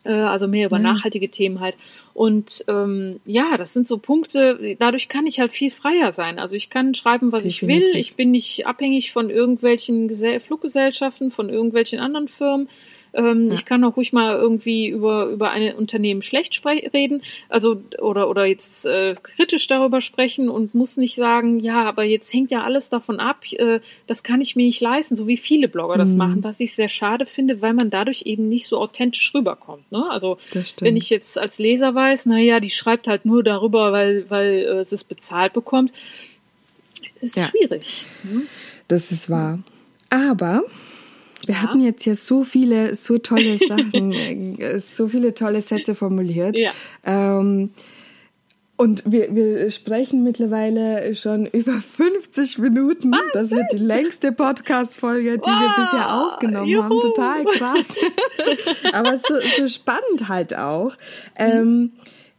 [0.09, 0.83] also mehr über ja.
[0.83, 1.77] nachhaltige Themen halt.
[2.13, 6.39] Und ähm, ja, das sind so Punkte, dadurch kann ich halt viel freier sein.
[6.39, 7.87] Also ich kann schreiben, was Definitiv.
[7.87, 7.99] ich will.
[7.99, 12.67] Ich bin nicht abhängig von irgendwelchen Gesell Fluggesellschaften, von irgendwelchen anderen Firmen.
[13.13, 13.53] Ähm, ja.
[13.53, 18.45] Ich kann auch ruhig mal irgendwie über, über ein Unternehmen schlecht reden, also oder, oder
[18.45, 22.89] jetzt äh, kritisch darüber sprechen und muss nicht sagen, ja, aber jetzt hängt ja alles
[22.89, 26.17] davon ab, äh, das kann ich mir nicht leisten, so wie viele Blogger das mhm.
[26.17, 29.91] machen, was ich sehr schade finde, weil man dadurch eben nicht so authentisch rüberkommt.
[29.91, 30.05] Ne?
[30.09, 30.37] Also
[30.79, 34.85] wenn ich jetzt als Leser weiß, naja, die schreibt halt nur darüber, weil, weil äh,
[34.85, 35.91] sie es bezahlt bekommt,
[37.21, 37.43] ist ja.
[37.43, 38.05] schwierig.
[38.23, 38.43] Ne?
[38.87, 39.59] Das ist wahr.
[40.09, 40.63] Aber
[41.47, 41.61] wir ja.
[41.61, 44.11] hatten jetzt ja so viele, so tolle Sachen,
[44.59, 46.57] äh, so viele tolle Sätze formuliert.
[46.57, 46.71] Ja.
[47.05, 47.71] Ähm,
[48.75, 53.11] und wir, wir sprechen mittlerweile schon über 50 Minuten.
[53.11, 53.21] Was?
[53.33, 55.59] Das wird die längste Podcast-Folge, die wow.
[55.59, 56.83] wir bisher aufgenommen Juhu.
[56.83, 57.01] haben.
[57.01, 57.87] Total krass.
[58.93, 60.95] Aber so, so spannend halt auch.
[61.37, 61.91] Ähm,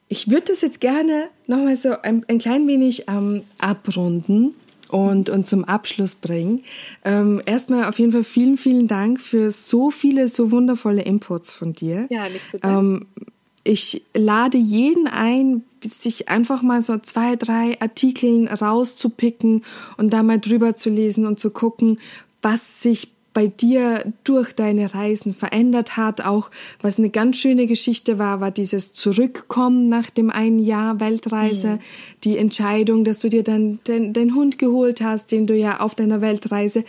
[0.08, 4.54] ich würde das jetzt gerne nochmal so ein, ein klein wenig ähm, abrunden
[4.94, 6.62] und, und zum Abschluss bringen.
[7.04, 11.72] Ähm, erstmal auf jeden Fall vielen, vielen Dank für so viele, so wundervolle Inputs von
[11.72, 12.06] dir.
[12.10, 13.06] Ja, nicht zu danken.
[13.18, 13.30] Ähm,
[13.64, 19.64] ich lade jeden ein, sich einfach mal so zwei, drei Artikeln rauszupicken
[19.96, 21.98] und da mal drüber zu lesen und zu gucken,
[22.40, 26.24] was sich bei dir durch deine Reisen verändert hat.
[26.24, 31.68] Auch was eine ganz schöne Geschichte war, war dieses Zurückkommen nach dem einen Jahr Weltreise,
[31.68, 31.78] mhm.
[32.22, 35.94] die Entscheidung, dass du dir dann den, den Hund geholt hast, den du ja auf
[35.94, 36.84] deiner Weltreise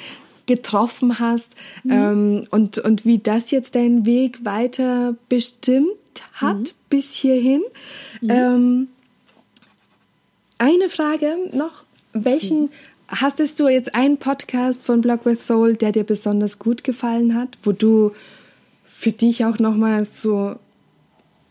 [0.46, 1.92] getroffen hast mhm.
[1.92, 5.90] ähm, und, und wie das jetzt deinen Weg weiter bestimmt
[6.34, 6.66] hat mhm.
[6.90, 7.64] bis hierhin.
[8.22, 8.30] Mhm.
[8.30, 8.88] Ähm,
[10.58, 11.84] eine Frage noch,
[12.14, 12.70] welchen mhm.
[13.08, 17.58] Hastest du jetzt einen Podcast von Blog with Soul, der dir besonders gut gefallen hat,
[17.64, 18.12] wo du
[18.84, 20.56] für dich auch nochmal so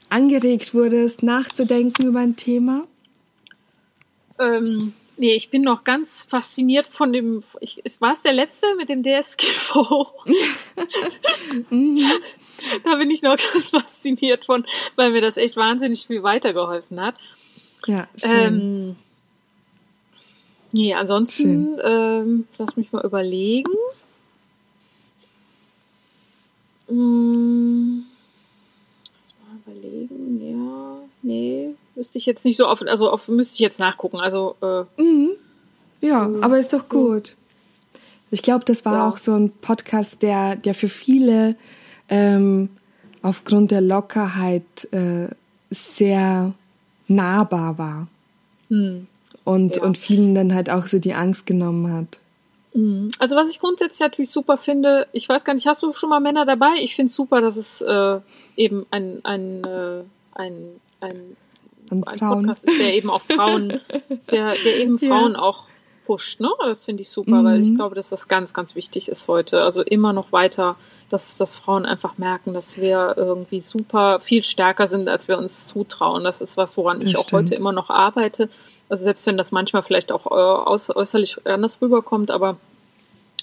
[0.09, 2.83] angeregt wurdest, nachzudenken über ein Thema?
[4.39, 8.89] Ähm, nee, ich bin noch ganz fasziniert von dem, ich, war es der letzte mit
[8.89, 10.09] dem DSGVO?
[11.71, 12.01] mhm.
[12.85, 14.65] Da bin ich noch ganz fasziniert von,
[14.97, 17.15] weil mir das echt wahnsinnig viel weitergeholfen hat.
[17.87, 18.33] Ja, schön.
[18.33, 18.97] Ähm,
[20.77, 23.71] Nee, ansonsten, ähm, lass mich mal überlegen.
[26.89, 28.03] Hm,
[29.21, 33.61] lass mal überlegen, ja, nee, wüsste ich jetzt nicht so oft, also auf, müsste ich
[33.61, 34.19] jetzt nachgucken.
[34.19, 35.31] Also, äh, mhm.
[36.01, 37.37] Ja, äh, aber ist doch gut.
[38.33, 39.09] Ich glaube, das war ja.
[39.09, 41.55] auch so ein Podcast, der, der für viele
[42.09, 42.69] ähm,
[43.23, 45.29] aufgrund der Lockerheit äh,
[45.71, 46.53] sehr
[47.07, 48.09] nahbar war.
[48.71, 49.07] Hm
[49.45, 49.83] und, ja.
[49.83, 52.19] und vielen dann halt auch so die Angst genommen hat.
[52.75, 53.11] Mhm.
[53.19, 56.21] Also was ich grundsätzlich natürlich super finde, ich weiß gar nicht, hast du schon mal
[56.21, 56.73] Männer dabei?
[56.81, 58.21] Ich finde es super, dass es äh,
[58.57, 60.03] eben ein, ein, äh,
[60.35, 61.37] ein, ein,
[61.91, 63.81] ein Podcast ist, der eben auch Frauen,
[64.31, 65.39] der, der eben Frauen ja.
[65.39, 65.67] auch
[66.05, 66.51] pusht, ne?
[66.65, 67.45] Das finde ich super, mhm.
[67.45, 67.77] weil ich mhm.
[67.77, 69.63] glaube, dass das ganz, ganz wichtig ist heute.
[69.63, 70.77] Also immer noch weiter,
[71.11, 75.67] dass, dass Frauen einfach merken, dass wir irgendwie super viel stärker sind, als wir uns
[75.67, 76.25] zutrauen.
[76.25, 77.51] Das ist was, woran das ich auch stimmt.
[77.51, 78.49] heute immer noch arbeite.
[78.89, 82.57] Also selbst wenn das manchmal vielleicht auch äh, äußerlich anders rüberkommt, aber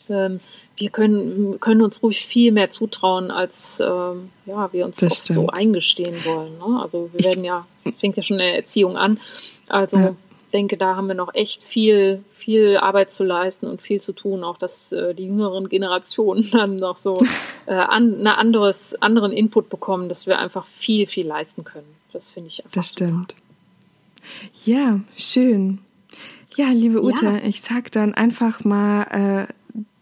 [0.09, 0.39] ähm,
[0.77, 5.47] wir können, können uns ruhig viel mehr zutrauen, als ähm, ja, wir uns oft so
[5.47, 6.57] eingestehen wollen.
[6.57, 6.81] Ne?
[6.81, 7.67] Also wir werden ja,
[7.99, 9.19] fängt ja schon in der Erziehung an.
[9.67, 10.15] Also ja.
[10.53, 14.43] denke, da haben wir noch echt viel, viel Arbeit zu leisten und viel zu tun,
[14.43, 17.23] auch dass äh, die jüngeren Generationen dann noch so
[17.67, 21.95] äh, an, eine anderes, anderen Input bekommen, dass wir einfach viel, viel leisten können.
[22.11, 22.73] Das finde ich einfach.
[22.73, 23.35] Das stimmt.
[24.65, 25.79] Ja, schön.
[26.55, 27.37] Ja, liebe Ute, ja.
[27.43, 29.53] ich sag dann einfach mal äh,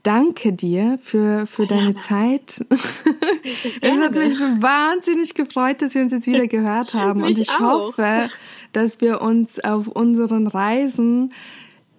[0.03, 1.99] danke dir für, für deine ja.
[1.99, 2.65] Zeit.
[3.81, 7.23] es hat mich so wahnsinnig gefreut, dass wir uns jetzt wieder gehört haben.
[7.23, 7.59] Und ich auch.
[7.59, 8.29] hoffe,
[8.73, 11.33] dass wir uns auf unseren Reisen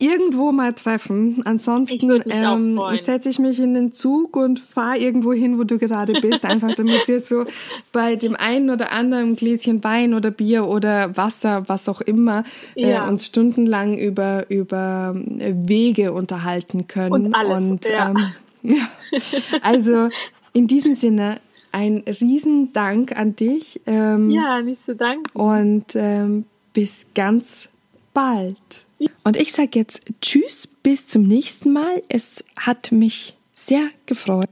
[0.00, 1.42] irgendwo mal treffen.
[1.44, 6.14] Ansonsten ähm, setze ich mich in den Zug und fahre irgendwo hin, wo du gerade
[6.20, 7.44] bist, einfach damit wir so
[7.92, 12.44] bei dem einen oder anderen Gläschen Wein oder Bier oder Wasser, was auch immer,
[12.74, 13.08] äh, ja.
[13.08, 17.12] uns stundenlang über, über äh, Wege unterhalten können.
[17.12, 17.62] Und alles.
[17.62, 18.10] Und, ja.
[18.10, 18.16] Ähm,
[18.62, 18.88] ja.
[19.62, 20.08] Also
[20.52, 21.40] in diesem Sinne
[21.72, 23.80] ein riesen Dank an dich.
[23.86, 25.24] Ähm, ja, nicht zu danken.
[25.34, 27.70] Und ähm, bis ganz
[28.14, 28.86] bald.
[29.24, 32.02] Und ich sage jetzt Tschüss, bis zum nächsten Mal.
[32.08, 34.48] Es hat mich sehr gefreut.